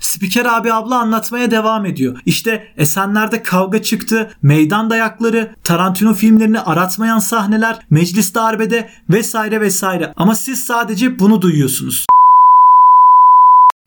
Spiker 0.00 0.44
abi 0.44 0.72
abla 0.72 0.98
anlatmaya 0.98 1.50
devam 1.50 1.86
ediyor. 1.86 2.18
İşte 2.26 2.72
Esenler'de 2.76 3.42
kavga 3.42 3.82
çıktı, 3.82 4.30
meydan 4.42 4.90
dayakları, 4.90 5.54
Tarantino 5.64 6.14
filmlerini 6.14 6.60
aratmayan 6.60 7.18
sahneler, 7.18 7.78
meclis 7.90 8.34
darbede 8.34 8.90
vesaire 9.10 9.60
vesaire. 9.60 10.12
Ama 10.16 10.34
siz 10.34 10.64
sadece 10.64 11.18
bunu 11.18 11.42
duyuyorsunuz. 11.42 12.06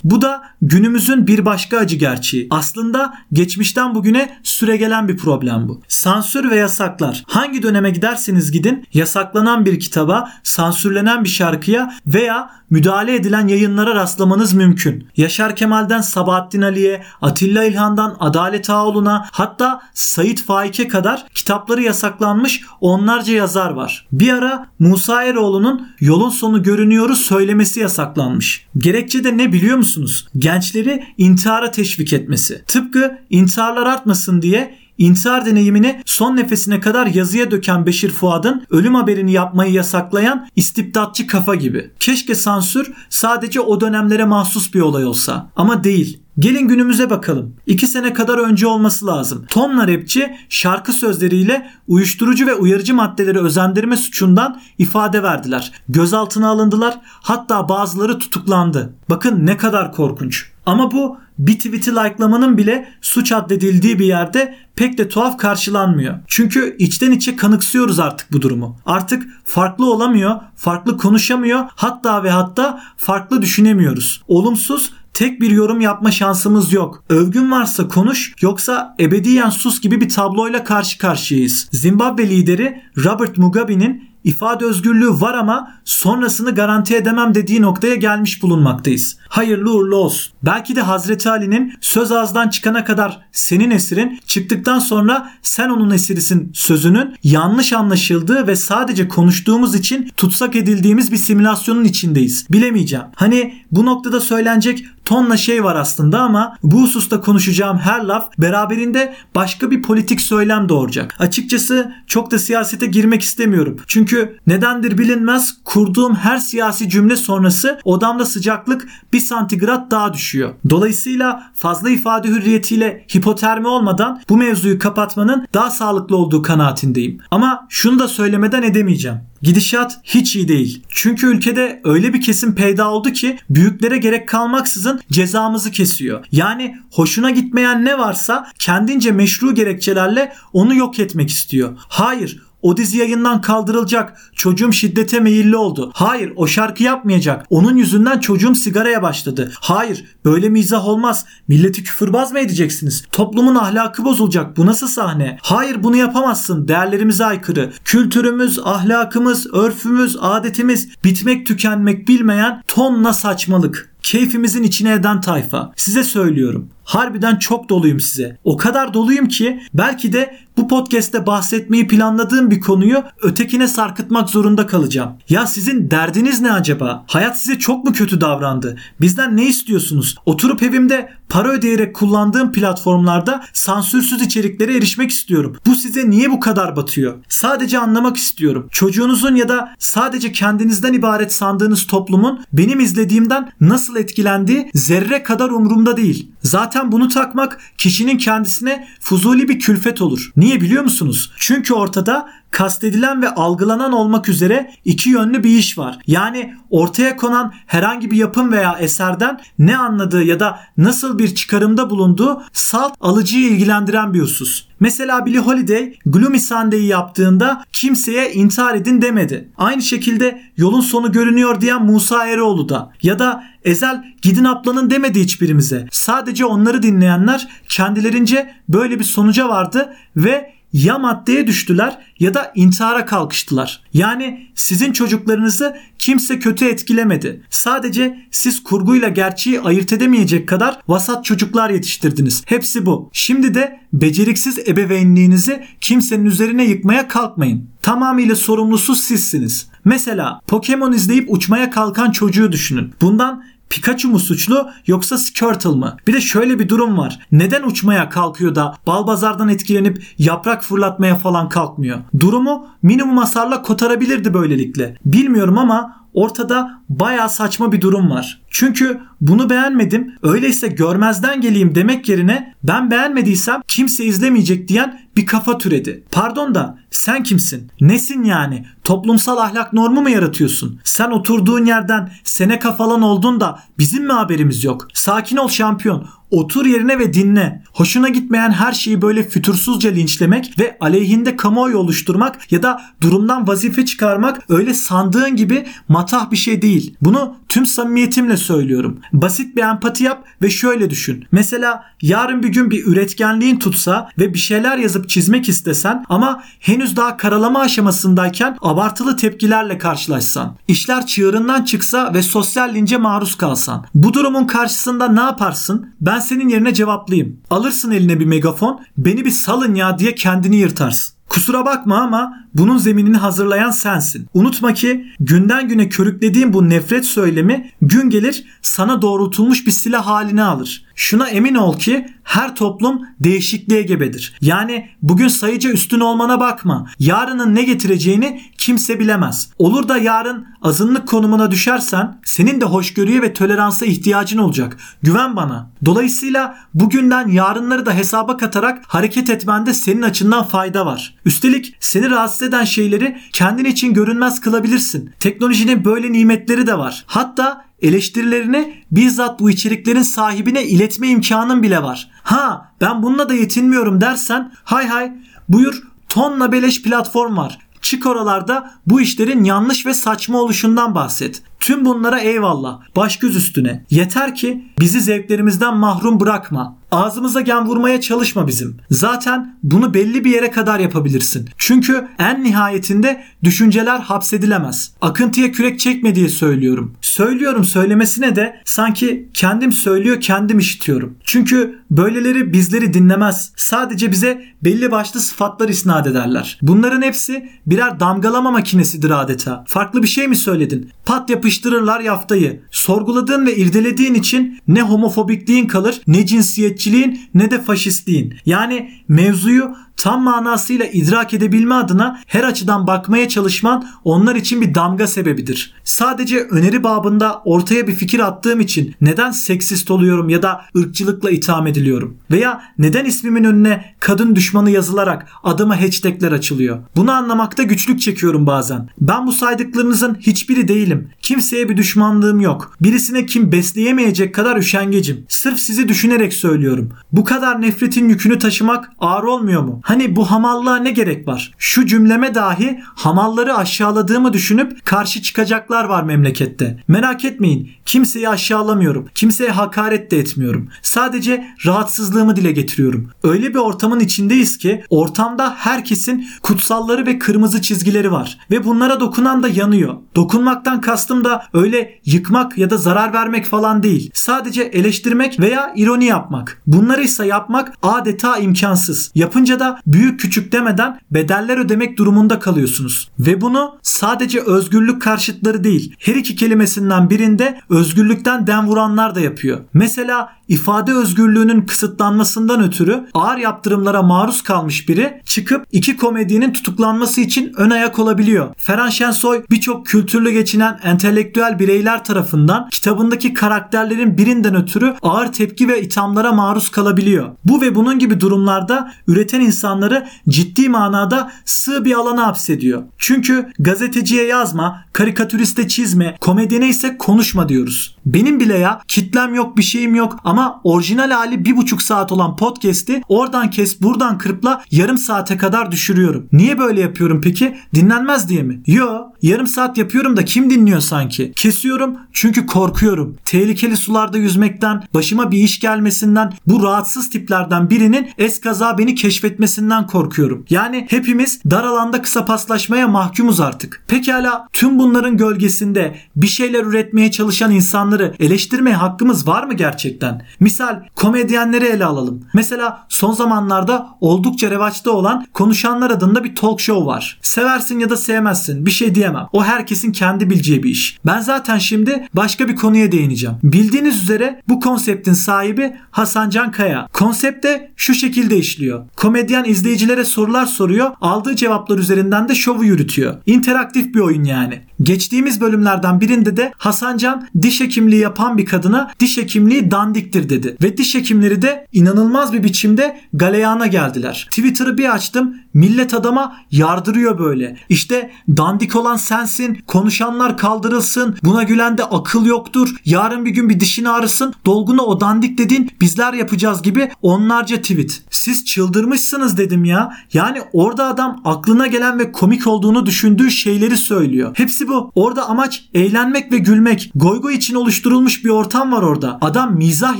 Bu 0.03 0.21
da 0.21 0.41
günümüzün 0.61 1.27
bir 1.27 1.45
başka 1.45 1.77
acı 1.77 1.95
gerçeği. 1.95 2.47
Aslında 2.49 3.13
geçmişten 3.33 3.95
bugüne 3.95 4.39
süre 4.43 4.77
gelen 4.77 5.07
bir 5.07 5.17
problem 5.17 5.67
bu. 5.67 5.81
Sansür 5.87 6.51
ve 6.51 6.55
yasaklar. 6.55 7.23
Hangi 7.27 7.63
döneme 7.63 7.89
giderseniz 7.89 8.51
gidin 8.51 8.85
yasaklanan 8.93 9.65
bir 9.65 9.79
kitaba, 9.79 10.31
sansürlenen 10.43 11.23
bir 11.23 11.29
şarkıya 11.29 11.93
veya 12.07 12.49
müdahale 12.69 13.15
edilen 13.15 13.47
yayınlara 13.47 13.95
rastlamanız 13.95 14.53
mümkün. 14.53 15.07
Yaşar 15.17 15.55
Kemal'den 15.55 16.01
Sabahattin 16.01 16.61
Ali'ye, 16.61 17.03
Atilla 17.21 17.63
İlhan'dan 17.63 18.17
Adalet 18.19 18.69
Ağoğlu'na 18.69 19.25
hatta 19.31 19.81
Sait 19.93 20.43
Faik'e 20.43 20.87
kadar 20.87 21.25
kitapları 21.33 21.81
yasaklanmış 21.81 22.61
onlarca 22.81 23.33
yazar 23.33 23.69
var. 23.69 24.07
Bir 24.11 24.33
ara 24.33 24.67
Musa 24.79 25.23
Eroğlu'nun 25.23 25.87
yolun 25.99 26.29
sonu 26.29 26.63
görünüyoru 26.63 27.15
söylemesi 27.15 27.79
yasaklanmış. 27.79 28.65
Gerekçe 28.77 29.23
de 29.23 29.37
ne 29.37 29.53
biliyor 29.53 29.77
musunuz? 29.77 29.88
Gençleri 30.37 31.03
intihara 31.17 31.71
teşvik 31.71 32.13
etmesi. 32.13 32.63
Tıpkı 32.67 33.19
intiharlar 33.29 33.85
artmasın 33.85 34.41
diye 34.41 34.75
intihar 34.97 35.45
deneyimini 35.45 36.01
son 36.05 36.35
nefesine 36.35 36.79
kadar 36.79 37.07
yazıya 37.07 37.51
döken 37.51 37.85
Beşir 37.85 38.09
Fuad'ın 38.09 38.65
ölüm 38.69 38.95
haberini 38.95 39.31
yapmayı 39.31 39.73
yasaklayan 39.73 40.47
istibdatçı 40.55 41.27
kafa 41.27 41.55
gibi. 41.55 41.91
Keşke 41.99 42.35
sansür 42.35 42.93
sadece 43.09 43.59
o 43.59 43.81
dönemlere 43.81 44.25
mahsus 44.25 44.73
bir 44.73 44.81
olay 44.81 45.05
olsa. 45.05 45.51
Ama 45.55 45.83
değil. 45.83 46.19
Gelin 46.39 46.67
günümüze 46.67 47.09
bakalım. 47.09 47.55
2 47.65 47.87
sene 47.87 48.13
kadar 48.13 48.37
önce 48.37 48.67
olması 48.67 49.07
lazım. 49.07 49.45
Tonla 49.49 49.87
rapçi 49.87 50.35
şarkı 50.49 50.93
sözleriyle 50.93 51.71
uyuşturucu 51.87 52.47
ve 52.47 52.53
uyarıcı 52.53 52.93
maddeleri 52.95 53.39
özendirme 53.39 53.97
suçundan 53.97 54.61
ifade 54.77 55.23
verdiler. 55.23 55.71
Gözaltına 55.89 56.49
alındılar 56.49 56.99
hatta 57.03 57.69
bazıları 57.69 58.19
tutuklandı. 58.19 58.93
Bakın 59.09 59.45
ne 59.45 59.57
kadar 59.57 59.91
korkunç. 59.91 60.51
Ama 60.65 60.91
bu 60.91 61.17
bir 61.39 61.53
tweet'i 61.53 61.91
likelamanın 61.91 62.57
bile 62.57 62.87
suç 63.01 63.31
addedildiği 63.31 63.99
bir 63.99 64.05
yerde 64.05 64.55
pek 64.75 64.97
de 64.97 65.09
tuhaf 65.09 65.37
karşılanmıyor. 65.37 66.15
Çünkü 66.27 66.75
içten 66.79 67.11
içe 67.11 67.35
kanıksıyoruz 67.35 67.99
artık 67.99 68.31
bu 68.31 68.41
durumu. 68.41 68.77
Artık 68.85 69.27
farklı 69.45 69.91
olamıyor, 69.91 70.35
farklı 70.55 70.97
konuşamıyor, 70.97 71.65
hatta 71.75 72.23
ve 72.23 72.29
hatta 72.29 72.83
farklı 72.97 73.41
düşünemiyoruz. 73.41 74.21
Olumsuz 74.27 74.93
tek 75.19 75.41
bir 75.41 75.51
yorum 75.51 75.81
yapma 75.81 76.11
şansımız 76.11 76.73
yok. 76.73 77.03
Övgün 77.09 77.51
varsa 77.51 77.87
konuş 77.87 78.33
yoksa 78.41 78.95
ebediyen 78.99 79.49
sus 79.49 79.81
gibi 79.81 80.01
bir 80.01 80.09
tabloyla 80.09 80.63
karşı 80.63 80.97
karşıyayız. 80.97 81.69
Zimbabwe 81.71 82.29
lideri 82.29 82.81
Robert 82.97 83.37
Mugabe'nin 83.37 84.08
ifade 84.23 84.65
özgürlüğü 84.65 85.21
var 85.21 85.33
ama 85.33 85.73
sonrasını 85.85 86.55
garanti 86.55 86.95
edemem 86.95 87.35
dediği 87.35 87.61
noktaya 87.61 87.95
gelmiş 87.95 88.43
bulunmaktayız. 88.43 89.17
Hayırlı 89.29 89.73
uğurlu 89.73 89.95
olsun. 89.95 90.33
Belki 90.43 90.75
de 90.75 90.81
Hazreti 90.81 91.29
Ali'nin 91.29 91.73
söz 91.81 92.11
ağızdan 92.11 92.49
çıkana 92.49 92.85
kadar 92.85 93.21
senin 93.31 93.71
esirin 93.71 94.19
çıktıktan 94.25 94.79
sonra 94.79 95.31
sen 95.41 95.69
onun 95.69 95.91
esirisin 95.91 96.51
sözünün 96.53 97.15
yanlış 97.23 97.73
anlaşıldığı 97.73 98.47
ve 98.47 98.55
sadece 98.55 99.07
konuştuğumuz 99.07 99.75
için 99.75 100.11
tutsak 100.17 100.55
edildiğimiz 100.55 101.11
bir 101.11 101.17
simülasyonun 101.17 101.83
içindeyiz. 101.83 102.47
Bilemeyeceğim. 102.49 103.05
Hani 103.15 103.53
bu 103.71 103.85
noktada 103.85 104.19
söylenecek 104.19 104.85
tonla 105.05 105.37
şey 105.37 105.63
var 105.63 105.75
aslında 105.75 106.19
ama 106.21 106.57
bu 106.63 106.81
hususta 106.81 107.21
konuşacağım 107.21 107.77
her 107.77 108.03
laf 108.03 108.37
beraberinde 108.37 109.13
başka 109.35 109.71
bir 109.71 109.81
politik 109.81 110.21
söylem 110.21 110.69
doğuracak. 110.69 111.15
Açıkçası 111.19 111.93
çok 112.07 112.31
da 112.31 112.39
siyasete 112.39 112.85
girmek 112.85 113.21
istemiyorum. 113.21 113.77
Çünkü 113.87 114.08
nedendir 114.47 114.97
bilinmez 114.97 115.57
kurduğum 115.63 116.15
her 116.15 116.37
siyasi 116.37 116.89
cümle 116.89 117.15
sonrası 117.15 117.79
odamda 117.83 118.25
sıcaklık 118.25 118.87
bir 119.13 119.19
santigrat 119.19 119.91
daha 119.91 120.13
düşüyor. 120.13 120.53
Dolayısıyla 120.69 121.51
fazla 121.55 121.89
ifade 121.89 122.27
hürriyetiyle 122.27 123.05
hipotermi 123.15 123.67
olmadan 123.67 124.21
bu 124.29 124.37
mevzuyu 124.37 124.79
kapatmanın 124.79 125.47
daha 125.53 125.69
sağlıklı 125.69 126.15
olduğu 126.15 126.41
kanaatindeyim. 126.41 127.19
Ama 127.31 127.67
şunu 127.69 127.99
da 127.99 128.07
söylemeden 128.07 128.63
edemeyeceğim. 128.63 129.17
Gidişat 129.41 129.99
hiç 130.03 130.35
iyi 130.35 130.47
değil. 130.47 130.83
Çünkü 130.89 131.27
ülkede 131.27 131.81
öyle 131.83 132.13
bir 132.13 132.21
kesim 132.21 132.55
peyda 132.55 132.91
oldu 132.91 133.11
ki 133.11 133.39
büyüklere 133.49 133.97
gerek 133.97 134.27
kalmaksızın 134.27 134.99
cezamızı 135.11 135.71
kesiyor. 135.71 136.25
Yani 136.31 136.77
hoşuna 136.91 137.29
gitmeyen 137.29 137.85
ne 137.85 137.99
varsa 137.99 138.47
kendince 138.59 139.11
meşru 139.11 139.55
gerekçelerle 139.55 140.33
onu 140.53 140.75
yok 140.75 140.99
etmek 140.99 141.29
istiyor. 141.29 141.77
Hayır 141.77 142.41
o 142.61 142.77
dizi 142.77 142.97
yayından 142.97 143.41
kaldırılacak. 143.41 144.17
Çocuğum 144.35 144.71
şiddete 144.71 145.19
meyilli 145.19 145.55
oldu. 145.55 145.91
Hayır 145.93 146.33
o 146.35 146.47
şarkı 146.47 146.83
yapmayacak. 146.83 147.45
Onun 147.49 147.75
yüzünden 147.75 148.19
çocuğum 148.19 148.55
sigaraya 148.55 149.03
başladı. 149.03 149.51
Hayır 149.59 150.05
böyle 150.25 150.49
mizah 150.49 150.87
olmaz. 150.87 151.25
Milleti 151.47 151.83
küfürbaz 151.83 152.31
mı 152.31 152.39
edeceksiniz? 152.39 153.03
Toplumun 153.11 153.55
ahlakı 153.55 154.05
bozulacak. 154.05 154.57
Bu 154.57 154.65
nasıl 154.65 154.87
sahne? 154.87 155.37
Hayır 155.41 155.83
bunu 155.83 155.95
yapamazsın. 155.95 156.67
Değerlerimize 156.67 157.25
aykırı. 157.25 157.71
Kültürümüz, 157.85 158.59
ahlakımız, 158.63 159.53
örfümüz, 159.53 160.17
adetimiz 160.21 160.89
bitmek 161.03 161.47
tükenmek 161.47 162.07
bilmeyen 162.07 162.63
tonla 162.67 163.13
saçmalık 163.13 163.89
keyfimizin 164.03 164.63
içine 164.63 164.93
eden 164.93 165.21
tayfa. 165.21 165.73
Size 165.75 166.03
söylüyorum. 166.03 166.69
Harbiden 166.89 167.35
çok 167.35 167.69
doluyum 167.69 167.99
size. 167.99 168.37
O 168.43 168.57
kadar 168.57 168.93
doluyum 168.93 169.27
ki 169.27 169.61
belki 169.73 170.13
de 170.13 170.37
bu 170.57 170.67
podcast'te 170.67 171.25
bahsetmeyi 171.25 171.87
planladığım 171.87 172.51
bir 172.51 172.59
konuyu 172.59 173.03
ötekine 173.21 173.67
sarkıtmak 173.67 174.29
zorunda 174.29 174.67
kalacağım. 174.67 175.13
Ya 175.29 175.47
sizin 175.47 175.91
derdiniz 175.91 176.41
ne 176.41 176.51
acaba? 176.51 177.05
Hayat 177.07 177.41
size 177.41 177.59
çok 177.59 177.85
mu 177.85 177.93
kötü 177.93 178.21
davrandı? 178.21 178.77
Bizden 179.01 179.37
ne 179.37 179.45
istiyorsunuz? 179.45 180.15
Oturup 180.25 180.63
evimde 180.63 181.09
para 181.29 181.51
ödeyerek 181.51 181.95
kullandığım 181.95 182.51
platformlarda 182.51 183.43
sansürsüz 183.53 184.21
içeriklere 184.21 184.77
erişmek 184.77 185.11
istiyorum. 185.11 185.55
Bu 185.65 185.75
size 185.75 186.09
niye 186.09 186.31
bu 186.31 186.39
kadar 186.39 186.75
batıyor? 186.75 187.17
Sadece 187.29 187.79
anlamak 187.79 188.17
istiyorum. 188.17 188.67
Çocuğunuzun 188.71 189.35
ya 189.35 189.49
da 189.49 189.75
sadece 189.79 190.31
kendinizden 190.31 190.93
ibaret 190.93 191.33
sandığınız 191.33 191.87
toplumun 191.87 192.45
benim 192.53 192.79
izlediğimden 192.79 193.51
nasıl 193.61 193.95
etkilendiği 193.95 194.69
zerre 194.73 195.23
kadar 195.23 195.49
umurumda 195.49 195.97
değil. 195.97 196.31
Zaten 196.43 196.78
bunu 196.91 197.09
takmak 197.09 197.61
kişinin 197.77 198.17
kendisine 198.17 198.87
fuzuli 198.99 199.47
bir 199.49 199.59
külfet 199.59 200.01
olur. 200.01 200.31
Niye 200.37 200.61
biliyor 200.61 200.83
musunuz? 200.83 201.31
Çünkü 201.37 201.73
ortada 201.73 202.29
kastedilen 202.51 203.21
ve 203.21 203.29
algılanan 203.29 203.91
olmak 203.91 204.29
üzere 204.29 204.71
iki 204.85 205.09
yönlü 205.09 205.43
bir 205.43 205.57
iş 205.57 205.77
var. 205.77 205.99
Yani 206.07 206.55
ortaya 206.69 207.17
konan 207.17 207.53
herhangi 207.65 208.11
bir 208.11 208.17
yapım 208.17 208.51
veya 208.51 208.77
eserden 208.79 209.41
ne 209.59 209.77
anladığı 209.77 210.23
ya 210.23 210.39
da 210.39 210.59
nasıl 210.77 211.19
bir 211.19 211.35
çıkarımda 211.35 211.89
bulunduğu 211.89 212.43
salt 212.53 212.93
alıcıyı 212.99 213.49
ilgilendiren 213.49 214.13
bir 214.13 214.21
husus. 214.21 214.69
Mesela 214.79 215.25
Billie 215.25 215.39
Holiday 215.39 215.93
Gloomy 216.05 216.39
Sunday'i 216.39 216.85
yaptığında 216.85 217.63
kimseye 217.73 218.33
intihar 218.33 218.75
edin 218.75 219.01
demedi. 219.01 219.49
Aynı 219.57 219.81
şekilde 219.81 220.41
yolun 220.57 220.81
sonu 220.81 221.11
görünüyor 221.11 221.61
diyen 221.61 221.85
Musa 221.85 222.27
Eroğlu 222.27 222.69
da 222.69 222.91
ya 223.03 223.19
da 223.19 223.43
Ezel 223.63 224.03
gidin 224.21 224.43
aplanın 224.43 224.89
demedi 224.89 225.21
hiçbirimize. 225.21 225.87
Sadece 225.91 226.45
onları 226.45 226.83
dinleyenler 226.83 227.47
kendilerince 227.69 228.55
böyle 228.69 228.99
bir 228.99 229.03
sonuca 229.03 229.49
vardı 229.49 229.93
ve 230.15 230.53
ya 230.73 230.97
maddeye 230.97 231.47
düştüler 231.47 231.97
ya 232.19 232.33
da 232.33 232.51
intihara 232.55 233.05
kalkıştılar. 233.05 233.81
Yani 233.93 234.47
sizin 234.55 234.93
çocuklarınızı 234.93 235.75
kimse 235.99 236.39
kötü 236.39 236.65
etkilemedi. 236.65 237.43
Sadece 237.49 238.19
siz 238.31 238.63
kurguyla 238.63 239.09
gerçeği 239.09 239.61
ayırt 239.61 239.93
edemeyecek 239.93 240.47
kadar 240.47 240.79
vasat 240.87 241.25
çocuklar 241.25 241.69
yetiştirdiniz. 241.69 242.43
Hepsi 242.45 242.85
bu. 242.85 243.09
Şimdi 243.13 243.53
de 243.53 243.79
beceriksiz 243.93 244.59
ebeveynliğinizi 244.59 245.63
kimsenin 245.81 246.25
üzerine 246.25 246.65
yıkmaya 246.65 247.07
kalkmayın. 247.07 247.69
Tamamıyla 247.81 248.35
sorumlusu 248.35 248.95
sizsiniz. 248.95 249.69
Mesela 249.85 250.41
Pokemon 250.47 250.91
izleyip 250.91 251.25
uçmaya 251.31 251.69
kalkan 251.69 252.11
çocuğu 252.11 252.51
düşünün. 252.51 252.93
Bundan 253.01 253.43
Pikachu 253.69 254.09
mu 254.09 254.19
suçlu 254.19 254.69
yoksa 254.87 255.17
Squirtle 255.17 255.69
mı? 255.69 255.97
Bir 256.07 256.13
de 256.13 256.21
şöyle 256.21 256.59
bir 256.59 256.69
durum 256.69 256.97
var. 256.97 257.19
Neden 257.31 257.63
uçmaya 257.63 258.09
kalkıyor 258.09 258.55
da 258.55 258.75
balbazardan 258.87 259.49
etkilenip 259.49 260.03
yaprak 260.17 260.63
fırlatmaya 260.63 261.15
falan 261.15 261.49
kalkmıyor? 261.49 261.99
Durumu 262.19 262.67
minimum 262.81 263.17
hasarla 263.17 263.61
kotarabilirdi 263.61 264.33
böylelikle. 264.33 264.97
Bilmiyorum 265.05 265.57
ama 265.57 265.99
ortada 266.19 266.81
baya 266.89 267.29
saçma 267.29 267.71
bir 267.71 267.81
durum 267.81 268.09
var. 268.09 268.41
Çünkü 268.49 268.99
bunu 269.21 269.49
beğenmedim 269.49 270.15
öyleyse 270.23 270.67
görmezden 270.67 271.41
geleyim 271.41 271.75
demek 271.75 272.09
yerine 272.09 272.53
ben 272.63 272.91
beğenmediysem 272.91 273.61
kimse 273.67 274.05
izlemeyecek 274.05 274.67
diyen 274.67 275.01
bir 275.15 275.25
kafa 275.25 275.57
türedi. 275.57 276.03
Pardon 276.11 276.55
da 276.55 276.77
sen 276.91 277.23
kimsin? 277.23 277.71
Nesin 277.81 278.23
yani? 278.23 278.65
Toplumsal 278.83 279.37
ahlak 279.37 279.73
normu 279.73 280.01
mu 280.01 280.09
yaratıyorsun? 280.09 280.79
Sen 280.83 281.11
oturduğun 281.11 281.65
yerden 281.65 282.11
Seneca 282.23 282.73
falan 282.73 283.01
oldun 283.01 283.39
da 283.39 283.59
bizim 283.77 284.05
mi 284.05 284.13
haberimiz 284.13 284.63
yok? 284.63 284.87
Sakin 284.93 285.37
ol 285.37 285.47
şampiyon. 285.47 286.07
Otur 286.31 286.65
yerine 286.65 286.99
ve 286.99 287.13
dinle. 287.13 287.63
Hoşuna 287.73 288.09
gitmeyen 288.09 288.51
her 288.51 288.73
şeyi 288.73 289.01
böyle 289.01 289.29
fütursuzca 289.29 289.89
linçlemek 289.89 290.59
ve 290.59 290.77
aleyhinde 290.79 291.35
kamuoyu 291.35 291.77
oluşturmak 291.77 292.51
ya 292.51 292.63
da 292.63 292.81
durumdan 293.01 293.47
vazife 293.47 293.85
çıkarmak 293.85 294.41
öyle 294.49 294.73
sandığın 294.73 295.35
gibi 295.35 295.67
matah 295.87 296.31
bir 296.31 296.37
şey 296.37 296.61
değil. 296.61 296.95
Bunu 297.01 297.35
tüm 297.49 297.65
samimiyetimle 297.65 298.37
söylüyorum. 298.37 298.99
Basit 299.13 299.55
bir 299.55 299.61
empati 299.61 300.03
yap 300.03 300.25
ve 300.41 300.49
şöyle 300.49 300.89
düşün. 300.89 301.25
Mesela 301.31 301.83
yarın 302.01 302.43
bir 302.43 302.47
gün 302.47 302.71
bir 302.71 302.85
üretkenliğin 302.85 303.59
tutsa 303.59 304.09
ve 304.19 304.33
bir 304.33 304.39
şeyler 304.39 304.77
yazıp 304.77 305.09
çizmek 305.09 305.49
istesen 305.49 306.05
ama 306.09 306.43
henüz 306.59 306.97
daha 306.97 307.17
karalama 307.17 307.59
aşamasındayken 307.59 308.57
abartılı 308.61 309.17
tepkilerle 309.17 309.77
karşılaşsan. 309.77 310.57
İşler 310.67 311.05
çığırından 311.05 311.63
çıksa 311.63 312.13
ve 312.13 312.21
sosyal 312.21 312.73
lince 312.73 312.97
maruz 312.97 313.35
kalsan. 313.35 313.85
Bu 313.93 314.13
durumun 314.13 314.47
karşısında 314.47 315.07
ne 315.07 315.21
yaparsın? 315.21 315.93
Ben 316.01 316.18
senin 316.19 316.49
yerine 316.49 316.73
cevaplayayım. 316.73 317.41
Alırsın 317.49 317.91
eline 317.91 318.19
bir 318.19 318.25
megafon, 318.25 318.81
beni 318.97 319.25
bir 319.25 319.31
salın 319.31 319.75
ya 319.75 319.99
diye 319.99 320.15
kendini 320.15 320.55
yırtarsın. 320.55 321.15
Kusura 321.29 321.65
bakma 321.65 321.97
ama 321.97 322.48
bunun 322.53 322.77
zeminini 322.77 323.17
hazırlayan 323.17 323.71
sensin. 323.71 324.27
Unutma 324.33 324.73
ki 324.73 325.05
günden 325.19 325.67
güne 325.67 325.89
körüklediğin 325.89 326.53
bu 326.53 326.69
nefret 326.69 327.05
söylemi 327.05 327.71
gün 327.81 328.09
gelir 328.09 328.43
sana 328.61 329.01
doğrultulmuş 329.01 329.67
bir 329.67 329.71
silah 329.71 330.07
haline 330.07 330.43
alır. 330.43 330.85
Şuna 330.95 331.29
emin 331.29 331.55
ol 331.55 331.79
ki 331.79 332.05
her 332.23 332.55
toplum 332.55 333.01
değişikliğe 333.19 333.81
gebedir. 333.81 334.37
Yani 334.41 334.89
bugün 335.01 335.27
sayıca 335.27 335.71
üstün 335.71 335.99
olmana 335.99 336.39
bakma. 336.39 336.87
Yarının 336.99 337.55
ne 337.55 337.63
getireceğini 337.63 338.41
kimse 338.57 338.99
bilemez. 338.99 339.49
Olur 339.57 339.87
da 339.87 339.97
yarın 339.97 340.47
azınlık 340.61 341.07
konumuna 341.07 341.51
düşersen 341.51 342.19
senin 342.25 342.61
de 342.61 342.65
hoşgörüye 342.65 343.21
ve 343.21 343.33
toleransa 343.33 343.85
ihtiyacın 343.85 344.37
olacak. 344.37 344.77
Güven 345.03 345.35
bana. 345.35 345.71
Dolayısıyla 345.85 346.57
bugünden 346.73 347.27
yarınları 347.27 347.85
da 347.85 347.93
hesaba 347.93 348.37
katarak 348.37 348.83
hareket 348.87 349.29
etmende 349.29 349.73
senin 349.73 350.01
açından 350.01 350.43
fayda 350.43 350.85
var. 350.85 351.15
Üstelik 351.25 351.75
seni 351.79 352.09
rahatsız 352.09 352.38
eden 352.41 352.63
şeyleri 352.63 353.17
kendin 353.33 353.65
için 353.65 353.93
görünmez 353.93 354.41
kılabilirsin. 354.41 355.11
Teknolojinin 355.19 355.85
böyle 355.85 356.11
nimetleri 356.11 356.67
de 356.67 356.77
var. 356.77 357.03
Hatta 357.07 357.65
eleştirilerini 357.81 358.83
bizzat 358.91 359.39
bu 359.39 359.49
içeriklerin 359.49 360.01
sahibine 360.01 360.63
iletme 360.63 361.07
imkanın 361.07 361.63
bile 361.63 361.83
var. 361.83 362.11
Ha 362.23 362.71
ben 362.81 363.03
bununla 363.03 363.29
da 363.29 363.33
yetinmiyorum 363.33 364.01
dersen 364.01 364.51
hay 364.63 364.87
hay 364.87 365.11
buyur 365.49 365.83
tonla 366.09 366.51
beleş 366.51 366.81
platform 366.81 367.37
var. 367.37 367.59
Çık 367.81 368.05
oralarda 368.05 368.71
bu 368.87 369.01
işlerin 369.01 369.43
yanlış 369.43 369.85
ve 369.85 369.93
saçma 369.93 370.37
oluşundan 370.37 370.95
bahset. 370.95 371.41
Tüm 371.59 371.85
bunlara 371.85 372.19
eyvallah. 372.19 372.79
Baş 372.95 373.19
göz 373.19 373.35
üstüne. 373.35 373.85
Yeter 373.89 374.35
ki 374.35 374.65
bizi 374.79 375.01
zevklerimizden 375.01 375.77
mahrum 375.77 376.19
bırakma. 376.19 376.79
Ağzımıza 376.91 377.41
gen 377.41 377.65
vurmaya 377.65 378.01
çalışma 378.01 378.47
bizim. 378.47 378.77
Zaten 378.89 379.57
bunu 379.63 379.93
belli 379.93 380.25
bir 380.25 380.31
yere 380.31 380.51
kadar 380.51 380.79
yapabilirsin. 380.79 381.49
Çünkü 381.57 382.07
en 382.19 382.43
nihayetinde 382.43 383.23
düşünceler 383.43 383.99
hapsedilemez. 383.99 384.93
Akıntıya 385.01 385.51
kürek 385.51 385.79
çekme 385.79 386.15
diye 386.15 386.29
söylüyorum. 386.29 386.93
Söylüyorum 387.01 387.63
söylemesine 387.63 388.35
de 388.35 388.61
sanki 388.65 389.29
kendim 389.33 389.71
söylüyor 389.71 390.21
kendim 390.21 390.59
işitiyorum. 390.59 391.17
Çünkü 391.23 391.79
böyleleri 391.91 392.53
bizleri 392.53 392.93
dinlemez. 392.93 393.53
Sadece 393.55 394.11
bize 394.11 394.41
belli 394.63 394.91
başlı 394.91 395.19
sıfatlar 395.19 395.69
isnat 395.69 396.07
ederler. 396.07 396.59
Bunların 396.61 397.01
hepsi 397.01 397.49
birer 397.65 397.99
damgalama 397.99 398.51
makinesidir 398.51 399.21
adeta. 399.21 399.63
Farklı 399.67 400.03
bir 400.03 400.07
şey 400.07 400.27
mi 400.27 400.35
söyledin? 400.35 400.91
Pat 401.05 401.29
yapıştırırlar 401.49 401.99
yaftayı. 401.99 402.61
Sorguladığın 402.71 403.45
ve 403.45 403.55
irdelediğin 403.55 404.13
için 404.13 404.59
ne 404.67 404.81
homofobikliğin 404.81 405.67
kalır 405.67 406.01
ne 406.07 406.25
cinsiyetçiliğin 406.25 407.21
ne 407.33 407.51
de 407.51 407.61
faşistliğin. 407.61 408.33
Yani 408.45 408.91
mevzuyu 409.07 409.75
tam 409.99 410.23
manasıyla 410.23 410.85
idrak 410.85 411.33
edebilme 411.33 411.75
adına 411.75 412.19
her 412.27 412.43
açıdan 412.43 412.87
bakmaya 412.87 413.29
çalışman 413.29 413.89
onlar 414.03 414.35
için 414.35 414.61
bir 414.61 414.75
damga 414.75 415.07
sebebidir. 415.07 415.73
Sadece 415.83 416.39
öneri 416.39 416.83
babında 416.83 417.41
ortaya 417.45 417.87
bir 417.87 417.95
fikir 417.95 418.19
attığım 418.19 418.59
için 418.59 418.95
neden 419.01 419.31
seksist 419.31 419.91
oluyorum 419.91 420.29
ya 420.29 420.41
da 420.41 420.61
ırkçılıkla 420.77 421.29
itham 421.31 421.67
ediliyorum? 421.67 422.17
Veya 422.31 422.61
neden 422.77 423.05
ismimin 423.05 423.43
önüne 423.43 423.95
kadın 423.99 424.35
düşmanı 424.35 424.71
yazılarak 424.71 425.27
adıma 425.43 425.81
hashtagler 425.81 426.31
açılıyor? 426.31 426.79
Bunu 426.95 427.11
anlamakta 427.11 427.63
güçlük 427.63 428.01
çekiyorum 428.01 428.47
bazen. 428.47 428.89
Ben 429.01 429.27
bu 429.27 429.31
saydıklarınızın 429.31 430.15
hiçbiri 430.15 430.67
değilim. 430.67 431.09
Kimseye 431.21 431.69
bir 431.69 431.77
düşmanlığım 431.77 432.39
yok. 432.41 432.75
Birisine 432.81 433.25
kim 433.25 433.51
besleyemeyecek 433.51 434.35
kadar 434.35 434.57
üşengecim. 434.57 435.25
Sırf 435.29 435.59
sizi 435.59 435.87
düşünerek 435.87 436.33
söylüyorum. 436.33 436.93
Bu 437.11 437.23
kadar 437.23 437.61
nefretin 437.61 438.09
yükünü 438.09 438.39
taşımak 438.39 438.91
ağır 438.99 439.23
olmuyor 439.23 439.61
mu? 439.61 439.81
Hani 439.89 440.15
bu 440.15 440.31
hamallığa 440.31 440.77
ne 440.77 440.91
gerek 440.91 441.27
var? 441.27 441.51
Şu 441.57 441.85
cümleme 441.85 442.35
dahi 442.35 442.79
hamalları 442.95 443.57
aşağıladığımı 443.57 444.33
düşünüp 444.33 444.85
karşı 444.85 445.21
çıkacaklar 445.21 445.83
var 445.83 446.03
memlekette. 446.03 446.83
Merak 446.87 447.25
etmeyin. 447.25 447.71
Kimseyi 447.85 448.29
aşağılamıyorum. 448.29 449.07
Kimseye 449.15 449.51
hakaret 449.51 450.11
de 450.11 450.19
etmiyorum. 450.19 450.69
Sadece 450.81 451.47
rahatsızlığımı 451.65 452.35
dile 452.35 452.51
getiriyorum. 452.51 453.11
Öyle 453.23 453.49
bir 453.49 453.59
ortamın 453.59 453.99
içindeyiz 453.99 454.57
ki 454.57 454.83
ortamda 454.89 455.55
herkesin 455.57 456.27
kutsalları 456.43 457.05
ve 457.05 457.19
kırmızı 457.19 457.61
çizgileri 457.61 458.11
var. 458.11 458.37
Ve 458.51 458.63
bunlara 458.63 458.99
dokunan 458.99 459.43
da 459.43 459.47
yanıyor. 459.47 459.95
Dokunmaktan 460.15 460.81
kastım 460.81 461.23
da 461.23 461.43
öyle 461.53 461.99
yıkmak 462.05 462.57
ya 462.57 462.69
da 462.69 462.77
zarar 462.77 463.13
vermek 463.13 463.45
falan 463.45 463.83
değil. 463.83 464.11
Sadece 464.13 464.61
eleştirmek 464.61 465.39
veya 465.39 465.73
ironi 465.75 466.05
yapmak. 466.05 466.61
Bunları 466.67 467.03
ise 467.03 467.27
yapmak 467.27 467.73
adeta 467.83 468.37
imkansız. 468.37 469.11
Yapınca 469.15 469.59
da 469.59 469.78
büyük 469.87 470.19
küçük 470.19 470.51
demeden 470.51 470.99
bedeller 471.11 471.57
ödemek 471.57 471.97
durumunda 471.97 472.39
kalıyorsunuz. 472.39 473.11
Ve 473.19 473.41
bunu 473.41 473.77
sadece 473.81 474.41
özgürlük 474.41 475.01
karşıtları 475.01 475.63
değil, 475.63 475.95
her 475.99 476.15
iki 476.15 476.35
kelimesinden 476.35 477.09
birinde 477.09 477.61
özgürlükten 477.69 478.47
dem 478.47 478.67
vuranlar 478.67 479.15
da 479.15 479.19
yapıyor. 479.19 479.59
Mesela 479.73 480.38
ifade 480.49 480.93
özgürlüğünün 480.93 481.61
kısıtlanmasından 481.61 482.63
ötürü 482.63 483.05
ağır 483.13 483.37
yaptırımlara 483.37 484.01
maruz 484.01 484.41
kalmış 484.43 484.89
biri 484.89 485.21
çıkıp 485.25 485.65
iki 485.71 485.97
komedyenin 485.97 486.53
tutuklanması 486.53 487.21
için 487.21 487.53
ön 487.57 487.69
ayak 487.69 487.99
olabiliyor. 487.99 488.55
Ferhan 488.57 488.89
Şensoy 488.89 489.43
birçok 489.51 489.85
kültürlü 489.85 490.31
geçinen 490.31 490.79
entelektüel 490.83 491.59
bireyler 491.59 492.03
tarafından 492.03 492.69
kitabındaki 492.69 493.33
karakterlerin 493.33 494.17
birinden 494.17 494.55
ötürü 494.55 494.95
ağır 495.01 495.31
tepki 495.31 495.67
ve 495.67 495.81
ithamlara 495.81 496.31
maruz 496.31 496.69
kalabiliyor. 496.69 497.29
Bu 497.45 497.61
ve 497.61 497.75
bunun 497.75 497.99
gibi 497.99 498.19
durumlarda 498.19 498.91
üreten 499.07 499.41
insanları 499.41 500.07
ciddi 500.29 500.69
manada 500.69 501.31
sığ 501.45 501.85
bir 501.85 501.95
alana 501.95 502.27
hapsediyor. 502.27 502.83
Çünkü 502.97 503.51
gazeteciye 503.59 504.25
yazma, 504.25 504.85
karikatüriste 504.93 505.67
çizme, 505.67 506.17
komedyene 506.21 506.69
ise 506.69 506.97
konuşma 506.97 507.49
diyoruz. 507.49 507.98
Benim 508.05 508.39
bile 508.39 508.57
ya 508.57 508.81
kitlem 508.87 509.35
yok 509.35 509.57
bir 509.57 509.63
şeyim 509.63 509.95
yok 509.95 510.19
ama 510.23 510.61
orijinal 510.63 511.11
hali 511.11 511.45
bir 511.45 511.57
buçuk 511.57 511.81
saat 511.81 512.11
olan 512.11 512.35
podcast'i 512.35 513.01
oradan 513.07 513.49
kes 513.49 513.81
buradan 513.81 514.17
kırpla 514.17 514.63
yarım 514.71 514.97
saate 514.97 515.37
kadar 515.37 515.71
düşürüyorum. 515.71 516.27
Niye 516.31 516.59
böyle 516.59 516.81
yapıyorum 516.81 517.21
peki? 517.23 517.55
Dinlenmez 517.75 518.29
diye 518.29 518.43
mi? 518.43 518.61
Yo 518.67 518.87
yarım 519.21 519.47
saat 519.47 519.77
yapıyorum 519.77 520.17
da 520.17 520.25
kim 520.25 520.49
dinliyor 520.49 520.79
sanki? 520.79 521.31
Kesiyorum 521.35 521.97
çünkü 522.13 522.45
korkuyorum. 522.45 523.17
Tehlikeli 523.25 523.77
sularda 523.77 524.17
yüzmekten, 524.17 524.83
başıma 524.93 525.31
bir 525.31 525.37
iş 525.37 525.59
gelmesinden, 525.59 526.33
bu 526.47 526.63
rahatsız 526.63 527.09
tiplerden 527.09 527.69
birinin 527.69 528.09
eskaza 528.17 528.77
beni 528.77 528.95
keşfetmesinden 528.95 529.87
korkuyorum. 529.87 530.45
Yani 530.49 530.87
hepimiz 530.89 531.41
dar 531.51 531.63
alanda 531.63 532.01
kısa 532.01 532.25
paslaşmaya 532.25 532.87
mahkumuz 532.87 533.39
artık. 533.39 533.83
Pekala 533.87 534.47
tüm 534.53 534.79
bunların 534.79 535.17
gölgesinde 535.17 535.95
bir 536.15 536.27
şeyler 536.27 536.63
üretmeye 536.63 537.11
çalışan 537.11 537.51
insanları 537.89 538.15
eleştirmeye 538.19 538.75
hakkımız 538.75 539.27
var 539.27 539.43
mı 539.43 539.53
gerçekten? 539.53 540.21
Misal 540.39 540.83
komedyenleri 540.95 541.65
ele 541.65 541.85
alalım. 541.85 542.23
Mesela 542.33 542.85
son 542.89 543.13
zamanlarda 543.13 543.87
oldukça 544.01 544.51
revaçta 544.51 544.91
olan 544.91 545.25
Konuşanlar 545.33 545.91
adında 545.91 546.23
bir 546.23 546.35
talk 546.35 546.61
show 546.61 546.85
var. 546.85 547.19
Seversin 547.21 547.79
ya 547.79 547.89
da 547.89 547.97
sevmezsin 547.97 548.65
bir 548.65 548.71
şey 548.71 548.95
diyemem. 548.95 549.27
O 549.33 549.43
herkesin 549.43 549.91
kendi 549.91 550.29
bileceği 550.29 550.63
bir 550.63 550.69
iş. 550.69 550.99
Ben 551.05 551.19
zaten 551.19 551.57
şimdi 551.57 552.07
başka 552.13 552.47
bir 552.47 552.55
konuya 552.55 552.91
değineceğim. 552.91 553.35
Bildiğiniz 553.43 554.03
üzere 554.03 554.41
bu 554.47 554.59
konseptin 554.59 555.13
sahibi 555.13 555.75
Hasan 555.91 556.29
Can 556.29 556.51
Kaya. 556.51 556.87
Konsept 556.93 557.43
de 557.43 557.71
şu 557.75 557.93
şekilde 557.93 558.37
işliyor. 558.37 558.85
Komedyen 558.95 559.43
izleyicilere 559.43 560.05
sorular 560.05 560.45
soruyor. 560.45 560.91
Aldığı 561.01 561.35
cevaplar 561.35 561.77
üzerinden 561.77 562.29
de 562.29 562.35
şovu 562.35 562.63
yürütüyor. 562.63 563.15
İnteraktif 563.25 563.93
bir 563.95 563.99
oyun 563.99 564.23
yani. 564.23 564.61
Geçtiğimiz 564.83 565.41
bölümlerden 565.41 566.01
birinde 566.01 566.37
de 566.37 566.53
Hasan 566.57 566.97
Can 566.97 567.27
diş 567.41 567.61
hekimliği 567.79 568.01
yapan 568.01 568.37
bir 568.37 568.45
kadına 568.45 568.91
diş 568.99 569.17
hekimliği 569.17 569.71
dandiktir 569.71 570.29
dedi. 570.29 570.57
Ve 570.61 570.77
diş 570.77 570.95
hekimleri 570.95 571.41
de 571.41 571.67
inanılmaz 571.73 572.33
bir 572.33 572.43
biçimde 572.43 573.01
galeyana 573.13 573.67
geldiler. 573.67 574.27
Twitter'ı 574.29 574.77
bir 574.77 574.93
açtım. 574.95 575.35
Millet 575.53 575.93
adama 575.93 576.35
yardırıyor 576.51 577.19
böyle. 577.19 577.57
İşte 577.69 578.11
dandik 578.29 578.75
olan 578.75 578.95
sensin. 578.95 579.57
Konuşanlar 579.67 580.37
kaldırılsın. 580.37 581.17
Buna 581.23 581.43
gülen 581.43 581.77
de 581.77 581.83
akıl 581.83 582.25
yoktur. 582.25 582.75
Yarın 582.85 583.25
bir 583.25 583.31
gün 583.31 583.49
bir 583.49 583.59
dişini 583.59 583.89
ağrısın. 583.89 584.33
Dolguna 584.45 584.81
o 584.81 585.01
dandik 585.01 585.37
dedin 585.37 585.71
bizler 585.81 586.13
yapacağız 586.13 586.61
gibi 586.61 586.91
onlarca 587.01 587.57
tweet. 587.57 588.01
Siz 588.09 588.45
çıldırmışsınız 588.45 589.37
dedim 589.37 589.65
ya. 589.65 589.93
Yani 590.13 590.41
orada 590.53 590.85
adam 590.87 591.21
aklına 591.25 591.67
gelen 591.67 591.99
ve 591.99 592.11
komik 592.11 592.47
olduğunu 592.47 592.85
düşündüğü 592.85 593.31
şeyleri 593.31 593.77
söylüyor. 593.77 594.31
Hepsi 594.35 594.67
bu. 594.67 594.91
Orada 594.95 595.29
amaç 595.29 595.69
eğlenmek 595.73 596.31
ve 596.31 596.37
gülmek. 596.37 596.91
Goygo 596.95 597.31
için 597.31 597.55
oluşturulmuş 597.69 598.25
bir 598.25 598.29
ortam 598.29 598.71
var 598.71 598.81
orada. 598.81 599.17
Adam 599.21 599.57
mizah 599.57 599.99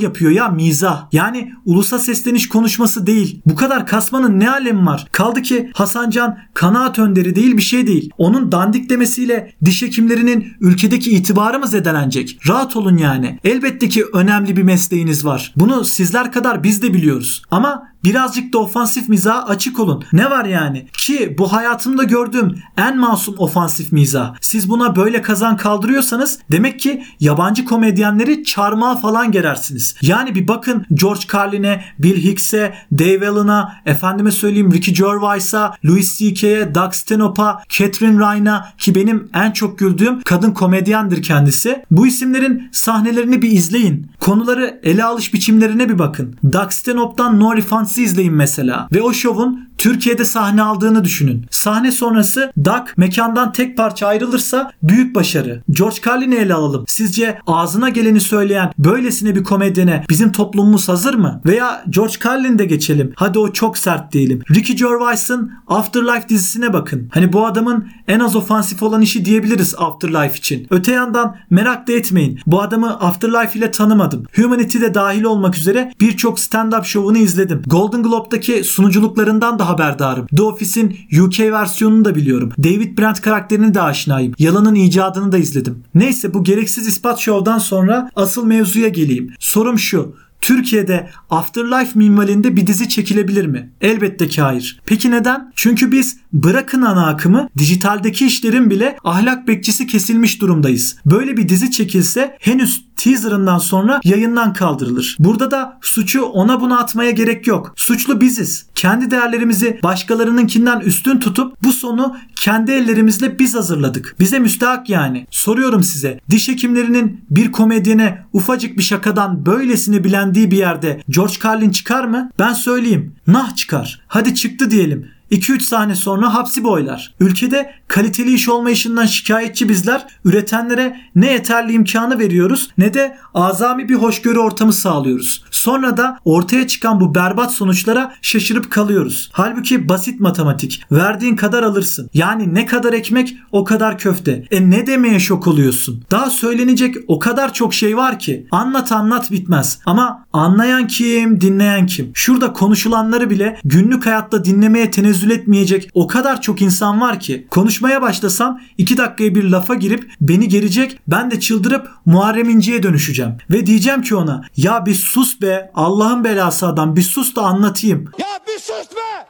yapıyor 0.00 0.30
ya 0.30 0.48
mizah. 0.48 1.06
Yani 1.12 1.52
ulusa 1.64 1.98
sesleniş 1.98 2.48
konuşması 2.48 3.06
değil. 3.06 3.42
Bu 3.46 3.56
kadar 3.56 3.86
kasmanın 3.86 4.40
ne 4.40 4.50
alemi 4.50 4.86
var? 4.86 5.06
Kaldı 5.12 5.42
ki 5.42 5.70
Hasan 5.74 6.10
Can 6.10 6.38
kanaat 6.54 6.98
önderi 6.98 7.36
değil 7.36 7.56
bir 7.56 7.62
şey 7.62 7.86
değil. 7.86 8.10
Onun 8.18 8.52
dandik 8.52 8.90
demesiyle 8.90 9.54
diş 9.64 9.82
hekimlerinin 9.82 10.52
ülkedeki 10.60 11.10
itibarı 11.10 11.58
mı 11.58 11.66
zedelenecek? 11.66 12.38
Rahat 12.48 12.76
olun 12.76 12.96
yani. 12.96 13.38
Elbette 13.44 13.88
ki 13.88 14.04
önemli 14.12 14.56
bir 14.56 14.62
mesleğiniz 14.62 15.24
var. 15.24 15.52
Bunu 15.56 15.84
sizler 15.84 16.32
kadar 16.32 16.62
biz 16.62 16.82
de 16.82 16.94
biliyoruz. 16.94 17.42
Ama 17.50 17.82
Birazcık 18.04 18.52
da 18.52 18.58
ofansif 18.58 19.08
mizaha 19.08 19.44
açık 19.44 19.78
olun. 19.80 20.04
Ne 20.12 20.30
var 20.30 20.44
yani? 20.44 20.86
Ki 20.92 21.34
bu 21.38 21.52
hayatımda 21.52 22.02
gördüğüm 22.02 22.62
en 22.76 22.98
masum 22.98 23.34
ofansif 23.38 23.92
mizah. 23.92 24.34
Siz 24.40 24.70
buna 24.70 24.96
böyle 24.96 25.22
kazan 25.22 25.56
kaldırıyorsanız 25.56 26.38
demek 26.50 26.80
ki 26.80 27.04
yabancı 27.20 27.64
komedyenleri 27.64 28.44
çarmıha 28.44 28.96
falan 28.96 29.32
gerersiniz. 29.32 29.96
Yani 30.02 30.34
bir 30.34 30.48
bakın 30.48 30.86
George 30.94 31.20
Carlin'e, 31.32 31.84
Bill 31.98 32.24
Hicks'e, 32.24 32.74
Dave 32.92 33.28
Allen'a, 33.28 33.72
efendime 33.86 34.30
söyleyeyim 34.30 34.72
Ricky 34.72 34.96
Gervais'a, 34.96 35.74
Louis 35.84 36.18
C.K.'ye, 36.18 36.74
Doug 36.74 36.92
Stanhope'a, 36.92 37.62
Catherine 37.68 38.18
Ryan'a 38.18 38.72
ki 38.78 38.94
benim 38.94 39.28
en 39.34 39.50
çok 39.50 39.78
güldüğüm 39.78 40.22
kadın 40.22 40.50
komedyendir 40.50 41.22
kendisi. 41.22 41.84
Bu 41.90 42.06
isimlerin 42.06 42.68
sahnelerini 42.72 43.42
bir 43.42 43.50
izleyin. 43.50 44.10
Konuları 44.20 44.80
ele 44.82 45.04
alış 45.04 45.34
biçimlerine 45.34 45.88
bir 45.88 45.98
bakın. 45.98 46.36
Doug 46.52 46.70
Stanhope'dan 46.70 47.40
No 47.40 47.56
Refund 47.56 47.86
Friends'i 47.90 48.02
izleyin 48.02 48.34
mesela. 48.34 48.88
Ve 48.92 49.02
o 49.02 49.12
şovun 49.12 49.70
Türkiye'de 49.78 50.24
sahne 50.24 50.62
aldığını 50.62 51.04
düşünün. 51.04 51.46
Sahne 51.50 51.92
sonrası 51.92 52.52
Duck 52.64 52.94
mekandan 52.96 53.52
tek 53.52 53.76
parça 53.76 54.06
ayrılırsa 54.06 54.72
büyük 54.82 55.14
başarı. 55.14 55.62
George 55.70 55.96
Carlin'i 56.06 56.34
ele 56.34 56.54
alalım. 56.54 56.84
Sizce 56.88 57.38
ağzına 57.46 57.88
geleni 57.88 58.20
söyleyen 58.20 58.72
böylesine 58.78 59.34
bir 59.34 59.44
komedyene 59.44 60.04
bizim 60.08 60.32
toplumumuz 60.32 60.88
hazır 60.88 61.14
mı? 61.14 61.40
Veya 61.46 61.84
George 61.90 62.14
Carlin'de 62.24 62.64
geçelim. 62.64 63.12
Hadi 63.16 63.38
o 63.38 63.52
çok 63.52 63.78
sert 63.78 64.12
diyelim. 64.12 64.42
Ricky 64.50 64.78
Gervais'ın 64.78 65.52
Afterlife 65.68 66.28
dizisine 66.28 66.72
bakın. 66.72 67.08
Hani 67.12 67.32
bu 67.32 67.46
adamın 67.46 67.88
en 68.08 68.20
az 68.20 68.36
ofansif 68.36 68.82
olan 68.82 69.02
işi 69.02 69.24
diyebiliriz 69.24 69.74
Afterlife 69.78 70.36
için. 70.36 70.66
Öte 70.70 70.92
yandan 70.92 71.36
merak 71.50 71.88
da 71.88 71.92
etmeyin. 71.92 72.40
Bu 72.46 72.62
adamı 72.62 73.00
Afterlife 73.00 73.58
ile 73.58 73.70
tanımadım. 73.70 74.24
Humanity 74.36 74.80
de 74.80 74.94
dahil 74.94 75.24
olmak 75.24 75.56
üzere 75.56 75.92
birçok 76.00 76.38
stand-up 76.38 76.84
şovunu 76.84 77.18
izledim. 77.18 77.62
Golden 77.80 78.02
Globe'daki 78.02 78.64
sunuculuklarından 78.64 79.58
da 79.58 79.68
haberdarım. 79.68 80.26
The 80.26 80.42
Office'in 80.42 80.98
UK 81.22 81.40
versiyonunu 81.40 82.04
da 82.04 82.14
biliyorum. 82.14 82.52
David 82.58 82.98
Brent 82.98 83.20
karakterini 83.20 83.74
de 83.74 83.82
aşinayım. 83.82 84.34
Yalanın 84.38 84.74
icadını 84.74 85.32
da 85.32 85.38
izledim. 85.38 85.82
Neyse 85.94 86.34
bu 86.34 86.44
gereksiz 86.44 86.86
ispat 86.86 87.18
şovdan 87.18 87.58
sonra 87.58 88.10
asıl 88.16 88.46
mevzuya 88.46 88.88
geleyim. 88.88 89.34
Sorum 89.38 89.78
şu. 89.78 90.14
Türkiye'de 90.40 91.10
Afterlife 91.30 91.90
minvalinde 91.94 92.56
bir 92.56 92.66
dizi 92.66 92.88
çekilebilir 92.88 93.46
mi? 93.46 93.70
Elbette 93.80 94.28
ki 94.28 94.42
hayır. 94.42 94.80
Peki 94.86 95.10
neden? 95.10 95.52
Çünkü 95.56 95.92
biz 95.92 96.16
bırakın 96.32 96.82
ana 96.82 97.06
akımı 97.06 97.48
dijitaldeki 97.58 98.26
işlerin 98.26 98.70
bile 98.70 98.96
ahlak 99.04 99.48
bekçisi 99.48 99.86
kesilmiş 99.86 100.40
durumdayız. 100.40 100.96
Böyle 101.06 101.36
bir 101.36 101.48
dizi 101.48 101.70
çekilse 101.70 102.36
henüz 102.40 102.84
teaserından 102.96 103.58
sonra 103.58 104.00
yayından 104.04 104.52
kaldırılır. 104.52 105.16
Burada 105.18 105.50
da 105.50 105.78
suçu 105.80 106.22
ona 106.22 106.60
buna 106.60 106.78
atmaya 106.78 107.10
gerek 107.10 107.46
yok. 107.46 107.72
Suçlu 107.76 108.20
biziz. 108.20 108.66
Kendi 108.74 109.10
değerlerimizi 109.10 109.80
başkalarınınkinden 109.82 110.80
üstün 110.80 111.20
tutup 111.20 111.62
bu 111.64 111.72
sonu 111.72 112.16
kendi 112.36 112.72
ellerimizle 112.72 113.38
biz 113.38 113.54
hazırladık. 113.54 114.16
Bize 114.20 114.38
müstahak 114.38 114.88
yani. 114.88 115.26
Soruyorum 115.30 115.82
size. 115.82 116.20
Diş 116.30 116.48
hekimlerinin 116.48 117.24
bir 117.30 117.52
komedyene 117.52 118.24
ufacık 118.32 118.78
bir 118.78 118.82
şakadan 118.82 119.46
böylesini 119.46 120.04
bilendiği 120.30 120.50
bir 120.50 120.56
yerde 120.56 121.00
George 121.08 121.34
Carlin 121.44 121.70
çıkar 121.70 122.04
mı? 122.04 122.30
Ben 122.38 122.52
söyleyeyim. 122.52 123.16
Nah 123.26 123.56
çıkar. 123.56 124.00
Hadi 124.06 124.34
çıktı 124.34 124.70
diyelim. 124.70 125.10
2-3 125.30 125.60
saniye 125.60 125.96
sonra 125.96 126.34
hapsi 126.34 126.64
boylar. 126.64 127.14
Ülkede 127.20 127.74
kaliteli 127.88 128.34
iş 128.34 128.48
olmayışından 128.48 129.06
şikayetçi 129.06 129.68
bizler 129.68 130.06
üretenlere 130.24 131.00
ne 131.14 131.32
yeterli 131.32 131.72
imkanı 131.72 132.18
veriyoruz 132.18 132.70
ne 132.78 132.94
de 132.94 133.18
azami 133.34 133.88
bir 133.88 133.94
hoşgörü 133.94 134.38
ortamı 134.38 134.72
sağlıyoruz. 134.72 135.44
Sonra 135.50 135.96
da 135.96 136.18
ortaya 136.24 136.66
çıkan 136.66 137.00
bu 137.00 137.14
berbat 137.14 137.52
sonuçlara 137.52 138.14
şaşırıp 138.22 138.70
kalıyoruz. 138.70 139.30
Halbuki 139.32 139.88
basit 139.88 140.20
matematik. 140.20 140.82
Verdiğin 140.92 141.36
kadar 141.36 141.62
alırsın. 141.62 142.10
Yani 142.14 142.54
ne 142.54 142.66
kadar 142.66 142.92
ekmek 142.92 143.36
o 143.52 143.64
kadar 143.64 143.98
köfte. 143.98 144.44
E 144.50 144.70
ne 144.70 144.86
demeye 144.86 145.20
şok 145.20 145.46
oluyorsun? 145.46 146.04
Daha 146.10 146.30
söylenecek 146.30 146.96
o 147.08 147.18
kadar 147.18 147.54
çok 147.54 147.74
şey 147.74 147.96
var 147.96 148.18
ki. 148.18 148.46
Anlat 148.50 148.92
anlat 148.92 149.30
bitmez. 149.30 149.78
Ama 149.86 150.26
anlayan 150.32 150.86
kim, 150.86 151.40
dinleyen 151.40 151.86
kim? 151.86 152.10
Şurada 152.14 152.52
konuşulanları 152.52 153.30
bile 153.30 153.60
günlük 153.64 154.06
hayatta 154.06 154.44
dinlemeye 154.44 154.90
tenezzül 154.90 155.19
etmeyecek 155.28 155.90
o 155.94 156.06
kadar 156.06 156.40
çok 156.40 156.62
insan 156.62 157.00
var 157.00 157.20
ki. 157.20 157.46
Konuşmaya 157.50 158.02
başlasam 158.02 158.60
2 158.78 158.96
dakikaya 158.96 159.34
bir 159.34 159.44
lafa 159.44 159.74
girip 159.74 160.12
beni 160.20 160.48
gerecek 160.48 160.98
ben 161.08 161.30
de 161.30 161.40
çıldırıp 161.40 161.88
Muharrem 162.06 162.48
İnce'ye 162.48 162.82
dönüşeceğim. 162.82 163.36
Ve 163.50 163.66
diyeceğim 163.66 164.02
ki 164.02 164.14
ona 164.16 164.42
ya 164.56 164.86
bir 164.86 164.94
sus 164.94 165.40
be 165.40 165.70
Allah'ın 165.74 166.24
belası 166.24 166.66
adam 166.66 166.96
bir 166.96 167.02
sus 167.02 167.36
da 167.36 167.42
anlatayım. 167.42 168.12
Ya 168.18 168.26
bir 168.48 168.58
sus 168.58 168.96
be! 168.96 169.26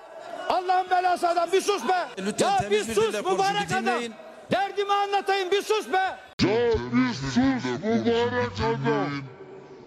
Allah'ın 0.49 0.91
belası 0.91 1.29
adam 1.29 1.49
bir 1.53 1.61
sus 1.61 1.83
be! 1.89 2.23
Lütfen 2.27 2.63
ya 2.63 2.71
bir 2.71 2.85
sus 2.85 3.15
mübarek 3.15 3.73
adam! 3.73 3.83
dinleyin. 3.83 4.13
Derdimi 4.51 4.93
anlatayım 4.93 5.51
bir 5.51 5.63
sus 5.63 5.93
be! 5.93 6.17
Ya 6.43 6.73
bir 6.93 7.15
sus 7.15 7.65
mübarek 7.85 8.61
adam. 8.61 9.11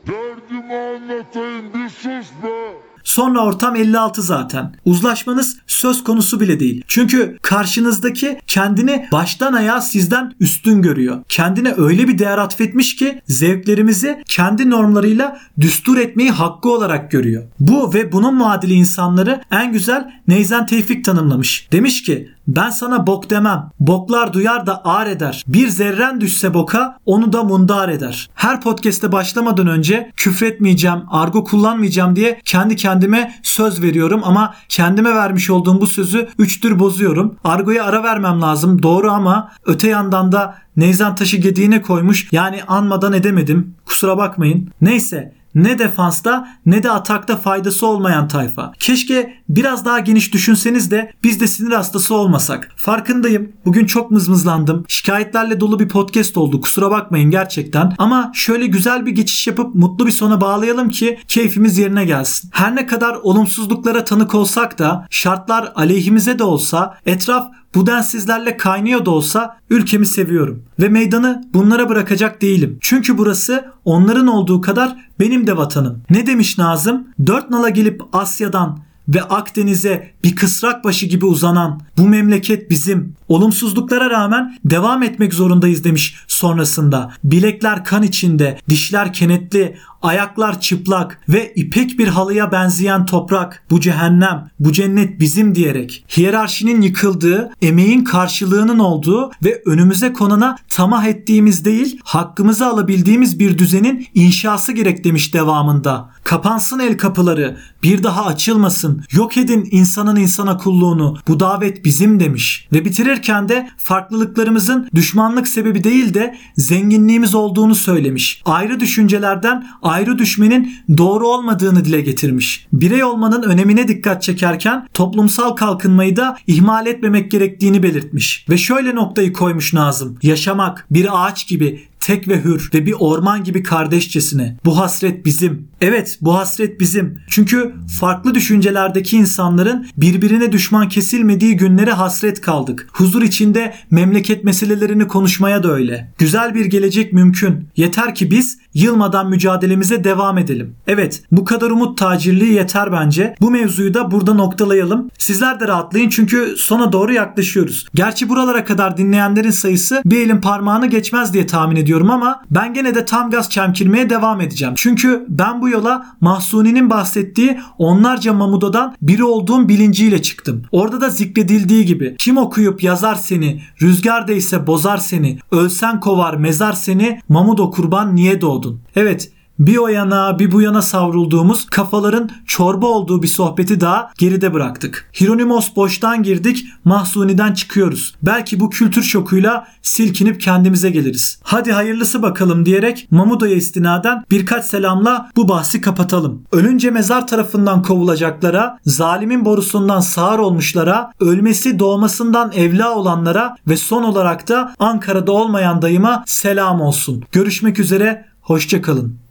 Derdimi 0.08 0.74
anlatayım 0.74 1.74
bir 1.74 1.90
sus 1.90 2.32
be. 2.44 2.93
Sonra 3.04 3.40
ortam 3.40 3.76
56 3.76 4.22
zaten. 4.22 4.76
Uzlaşmanız 4.86 5.58
söz 5.68 6.04
konusu 6.04 6.40
bile 6.40 6.60
değil. 6.60 6.84
Çünkü 6.88 7.38
karşınızdaki 7.42 8.40
kendini 8.48 9.08
baştan 9.12 9.54
ayağa 9.54 9.82
sizden 9.82 10.34
üstün 10.40 10.82
görüyor. 10.82 11.24
Kendine 11.30 11.74
öyle 11.78 12.08
bir 12.08 12.20
değer 12.20 12.38
atfetmiş 12.38 12.96
ki 12.96 13.22
zevklerimizi 13.28 14.24
kendi 14.28 14.70
normlarıyla 14.70 15.40
düstur 15.60 15.98
etmeyi 15.98 16.32
hakkı 16.32 16.70
olarak 16.70 17.12
görüyor. 17.12 17.44
Bu 17.60 17.94
ve 17.94 18.12
bunun 18.12 18.36
muadili 18.36 18.74
insanları 18.74 19.42
en 19.52 19.72
güzel 19.72 20.12
Neyzen 20.28 20.66
Tevfik 20.66 21.06
tanımlamış. 21.06 21.68
Demiş 21.72 22.04
ki 22.04 22.33
ben 22.48 22.70
sana 22.70 23.08
bok 23.08 23.30
demem. 23.30 23.70
Boklar 23.80 24.34
duyar 24.34 24.66
da 24.66 24.86
ağır 24.86 25.08
eder. 25.08 25.44
Bir 25.48 25.68
zerren 25.68 26.22
düşse 26.22 26.54
boka 26.54 26.98
onu 27.06 27.34
da 27.34 27.44
mundar 27.44 27.90
eder. 27.90 28.30
Her 28.36 28.62
podcast'te 28.62 29.12
başlamadan 29.12 29.68
önce 29.68 30.12
küfretmeyeceğim, 30.16 31.00
argo 31.10 31.44
kullanmayacağım 31.44 32.16
diye 32.16 32.42
kendi 32.46 32.76
kendime 32.76 33.36
söz 33.44 33.82
veriyorum 33.82 34.22
ama 34.24 34.54
kendime 34.70 35.16
vermiş 35.16 35.50
olduğum 35.50 35.82
bu 35.82 35.88
sözü 35.88 36.28
üçtür 36.38 36.80
bozuyorum. 36.80 37.36
Argoya 37.44 37.86
ara 37.86 38.04
vermem 38.04 38.42
lazım 38.42 38.84
doğru 38.84 39.12
ama 39.12 39.52
öte 39.66 39.88
yandan 39.88 40.32
da 40.32 40.64
Neyzen 40.78 41.16
taşı 41.16 41.38
gediğine 41.38 41.82
koymuş 41.82 42.28
yani 42.32 42.64
anmadan 42.68 43.14
edemedim. 43.14 43.76
Kusura 43.86 44.18
bakmayın. 44.18 44.70
Neyse 44.82 45.34
ne 45.56 45.80
defansta 45.80 46.48
ne 46.66 46.84
de 46.84 46.92
atakta 46.92 47.38
faydası 47.38 47.88
olmayan 47.88 48.28
tayfa. 48.28 48.74
Keşke 48.80 49.34
biraz 49.50 49.86
daha 49.86 50.00
geniş 50.00 50.34
düşünseniz 50.34 50.92
de 50.92 51.14
biz 51.24 51.40
de 51.40 51.48
sinir 51.48 51.72
hastası 51.72 52.16
olmasak. 52.16 52.72
Farkındayım. 52.76 53.52
Bugün 53.66 53.86
çok 53.86 54.12
mızmızlandım. 54.12 54.86
Şikayetlerle 54.88 55.60
dolu 55.60 55.80
bir 55.80 55.90
podcast 55.90 56.38
oldu. 56.38 56.62
Kusura 56.62 56.92
bakmayın 56.92 57.32
gerçekten. 57.32 57.96
Ama 57.98 58.32
şöyle 58.34 58.68
güzel 58.68 59.06
bir 59.06 59.12
geçiş 59.12 59.48
yapıp 59.48 59.76
mutlu 59.76 60.06
bir 60.06 60.12
sona 60.12 60.42
bağlayalım 60.42 60.90
ki 60.90 61.20
keyfimiz 61.28 61.78
yerine 61.78 62.06
gelsin. 62.06 62.50
Her 62.54 62.76
ne 62.76 62.86
kadar 62.86 63.16
olumsuzluklara 63.16 64.04
tanık 64.04 64.36
olsak 64.36 64.80
da 64.80 65.08
şartlar 65.10 65.72
aleyhimize 65.76 66.40
de 66.40 66.44
olsa 66.44 66.98
etraf 67.06 67.48
bu 67.76 67.88
densizlerle 67.88 68.58
kaynıyor 68.58 69.06
da 69.06 69.12
olsa 69.12 69.58
ülkemi 69.70 70.06
seviyorum. 70.06 70.64
Ve 70.80 70.90
meydanı 70.90 71.44
bunlara 71.54 71.90
bırakacak 71.90 72.42
değilim. 72.42 72.78
Çünkü 72.82 73.18
burası 73.18 73.66
onların 73.86 74.28
olduğu 74.28 74.62
kadar 74.62 74.96
benim 75.20 75.48
de 75.48 75.58
vatanım. 75.58 76.02
Ne 76.10 76.28
demiş 76.28 76.58
Nazım? 76.58 77.08
Dört 77.28 77.50
nala 77.50 77.70
gelip 77.70 78.02
Asya'dan 78.14 78.80
ve 79.08 79.24
Akdeniz'e 79.24 80.12
bir 80.24 80.36
kısrak 80.36 80.84
başı 80.84 81.06
gibi 81.06 81.26
uzanan 81.26 81.82
bu 81.98 82.08
memleket 82.08 82.70
bizim. 82.70 83.14
Olumsuzluklara 83.28 84.10
rağmen 84.10 84.58
devam 84.66 85.04
etmek 85.04 85.34
zorundayız 85.34 85.84
demiş 85.84 86.16
sonrasında. 86.28 87.14
Bilekler 87.24 87.84
kan 87.84 88.04
içinde, 88.04 88.60
dişler 88.70 89.14
kenetli, 89.14 89.78
ayaklar 90.04 90.62
çıplak 90.62 91.22
ve 91.30 91.54
ipek 91.56 92.00
bir 92.00 92.08
halıya 92.08 92.52
benzeyen 92.52 93.06
toprak. 93.06 93.64
Bu 93.70 93.80
cehennem, 93.80 94.50
bu 94.60 94.72
cennet 94.72 95.20
bizim 95.20 95.56
diyerek. 95.56 96.06
Hiyerarşinin 96.18 96.82
yıkıldığı, 96.82 97.50
emeğin 97.62 98.04
karşılığının 98.04 98.80
olduğu 98.80 99.32
ve 99.44 99.62
önümüze 99.66 100.14
konana 100.14 100.58
tamah 100.70 101.06
ettiğimiz 101.06 101.66
değil, 101.66 102.00
hakkımızı 102.04 102.66
alabildiğimiz 102.66 103.40
bir 103.40 103.58
düzenin 103.58 104.08
inşası 104.14 104.72
gerek 104.72 105.04
demiş 105.04 105.34
devamında. 105.34 106.10
Kapansın 106.24 106.80
el 106.80 106.98
kapıları, 106.98 107.58
bir 107.84 108.04
daha 108.04 108.26
açılmasın. 108.26 109.04
Yok 109.12 109.38
edin 109.38 109.68
insanın 109.72 110.16
insana 110.16 110.58
kulluğunu. 110.58 111.18
Bu 111.28 111.40
davet 111.40 111.86
bizim 111.86 112.20
demiş. 112.20 112.68
Ve 112.74 112.86
bitirirken 112.86 113.50
de 113.50 113.70
farklılıklarımızın 113.78 114.90
düşmanlık 114.96 115.48
sebebi 115.48 115.84
değil 115.84 116.14
de 116.14 116.38
zenginliğimiz 116.58 117.36
olduğunu 117.36 117.76
söylemiş. 117.76 118.42
Ayrı 118.46 118.80
düşüncelerden 118.80 119.68
ayrı 119.94 120.18
düşmenin 120.18 120.76
doğru 120.98 121.28
olmadığını 121.28 121.86
dile 121.86 122.02
getirmiş. 122.02 122.68
Birey 122.74 123.04
olmanın 123.04 123.44
önemine 123.44 123.88
dikkat 123.88 124.24
çekerken 124.24 124.88
toplumsal 124.94 125.56
kalkınmayı 125.56 126.16
da 126.16 126.38
ihmal 126.48 126.88
etmemek 126.88 127.32
gerektiğini 127.32 127.84
belirtmiş. 127.84 128.46
Ve 128.50 128.58
şöyle 128.58 128.96
noktayı 128.96 129.34
koymuş 129.34 129.74
Nazım. 129.74 130.18
Yaşamak 130.24 130.86
bir 130.92 131.08
ağaç 131.12 131.48
gibi 131.48 131.84
tek 132.04 132.28
ve 132.28 132.44
hür 132.44 132.70
ve 132.74 132.86
bir 132.86 132.96
orman 133.00 133.44
gibi 133.44 133.64
kardeşçesine. 133.64 134.58
Bu 134.66 134.80
hasret 134.80 135.26
bizim. 135.26 135.68
Evet 135.82 136.18
bu 136.22 136.36
hasret 136.36 136.80
bizim. 136.80 137.20
Çünkü 137.28 137.74
farklı 138.00 138.36
düşüncelerdeki 138.36 139.18
insanların 139.18 139.88
birbirine 139.98 140.52
düşman 140.52 140.90
kesilmediği 140.90 141.58
günlere 141.58 141.92
hasret 141.92 142.42
kaldık. 142.42 142.88
Huzur 142.94 143.22
içinde 143.22 143.74
memleket 143.92 144.44
meselelerini 144.44 145.08
konuşmaya 145.08 145.64
da 145.64 145.72
öyle. 145.72 146.12
Güzel 146.18 146.56
bir 146.56 146.66
gelecek 146.66 147.14
mümkün. 147.14 147.68
Yeter 147.78 148.16
ki 148.16 148.32
biz 148.32 148.58
yılmadan 148.74 149.30
mücadelemize 149.30 150.04
devam 150.04 150.38
edelim. 150.38 150.76
Evet 150.88 151.24
bu 151.32 151.46
kadar 151.46 151.72
umut 151.72 151.98
tacirliği 151.98 152.54
yeter 152.54 152.92
bence. 152.92 153.36
Bu 153.42 153.52
mevzuyu 153.52 153.94
da 153.94 154.12
burada 154.12 154.34
noktalayalım. 154.34 155.10
Sizler 155.18 155.60
de 155.60 155.68
rahatlayın 155.68 156.10
çünkü 156.10 156.56
sona 156.58 156.92
doğru 156.92 157.14
yaklaşıyoruz. 157.14 157.86
Gerçi 157.96 158.30
buralara 158.30 158.64
kadar 158.66 158.98
dinleyenlerin 158.98 159.52
sayısı 159.52 160.02
bir 160.06 160.26
elin 160.26 160.42
parmağını 160.42 160.88
geçmez 160.88 161.34
diye 161.34 161.48
tahmin 161.48 161.76
ediyorum 161.76 161.93
ediyorum 161.94 162.10
ama 162.10 162.42
ben 162.52 162.74
gene 162.74 162.96
de 162.96 163.06
tam 163.06 163.32
gaz 163.32 163.50
çemkirmeye 163.50 164.10
devam 164.10 164.42
edeceğim. 164.42 164.74
Çünkü 164.78 165.26
ben 165.30 165.62
bu 165.62 165.70
yola 165.70 166.06
Mahsuni'nin 166.22 166.90
bahsettiği 166.90 167.60
onlarca 167.78 168.34
Mamudo'dan 168.34 168.96
biri 169.02 169.24
olduğum 169.24 169.70
bilinciyle 169.70 170.22
çıktım. 170.22 170.64
Orada 170.72 171.02
da 171.02 171.10
zikredildiği 171.10 171.86
gibi 171.86 172.16
kim 172.20 172.38
okuyup 172.38 172.84
yazar 172.84 173.16
seni, 173.16 173.62
rüzgar 173.82 174.28
değse 174.28 174.68
bozar 174.68 174.98
seni, 174.98 175.40
ölsen 175.52 176.00
kovar 176.00 176.34
mezar 176.34 176.74
seni, 176.74 177.20
Mamudo 177.30 177.72
kurban 177.72 178.16
niye 178.16 178.42
doğdun? 178.42 178.82
Evet 178.96 179.32
bir 179.60 179.78
o 179.78 179.88
yana 179.88 180.40
bir 180.40 180.52
bu 180.52 180.62
yana 180.62 180.82
savrulduğumuz 180.82 181.66
kafaların 181.66 182.30
çorba 182.48 182.86
olduğu 182.86 183.24
bir 183.24 183.28
sohbeti 183.28 183.82
daha 183.82 184.12
geride 184.18 184.54
bıraktık. 184.54 185.10
Hieronymos 185.20 185.76
boştan 185.76 186.24
girdik, 186.24 186.66
Mahsuni'den 186.86 187.54
çıkıyoruz. 187.54 188.16
Belki 188.22 188.60
bu 188.60 188.70
kültür 188.70 189.04
şokuyla 189.04 189.68
silkinip 189.82 190.42
kendimize 190.42 190.90
geliriz. 190.90 191.40
Hadi 191.44 191.72
hayırlısı 191.72 192.22
bakalım 192.22 192.66
diyerek 192.66 193.08
Mamudo'ya 193.12 193.56
istinaden 193.56 194.24
birkaç 194.32 194.66
selamla 194.66 195.30
bu 195.36 195.48
bahsi 195.48 195.82
kapatalım. 195.82 196.42
Ölünce 196.52 196.92
mezar 196.92 197.28
tarafından 197.28 197.82
kovulacaklara, 197.82 198.80
zalimin 198.86 199.46
borusundan 199.46 200.00
sağır 200.00 200.40
olmuşlara, 200.40 201.12
ölmesi 201.20 201.80
doğmasından 201.80 202.52
evla 202.52 202.96
olanlara 202.96 203.56
ve 203.68 203.78
son 203.78 204.04
olarak 204.04 204.50
da 204.50 204.76
Ankara'da 204.80 205.32
olmayan 205.32 205.82
dayıma 205.82 206.24
selam 206.28 206.82
olsun. 206.82 207.24
Görüşmek 207.32 207.80
üzere, 207.80 208.26
hoşçakalın. 208.42 209.23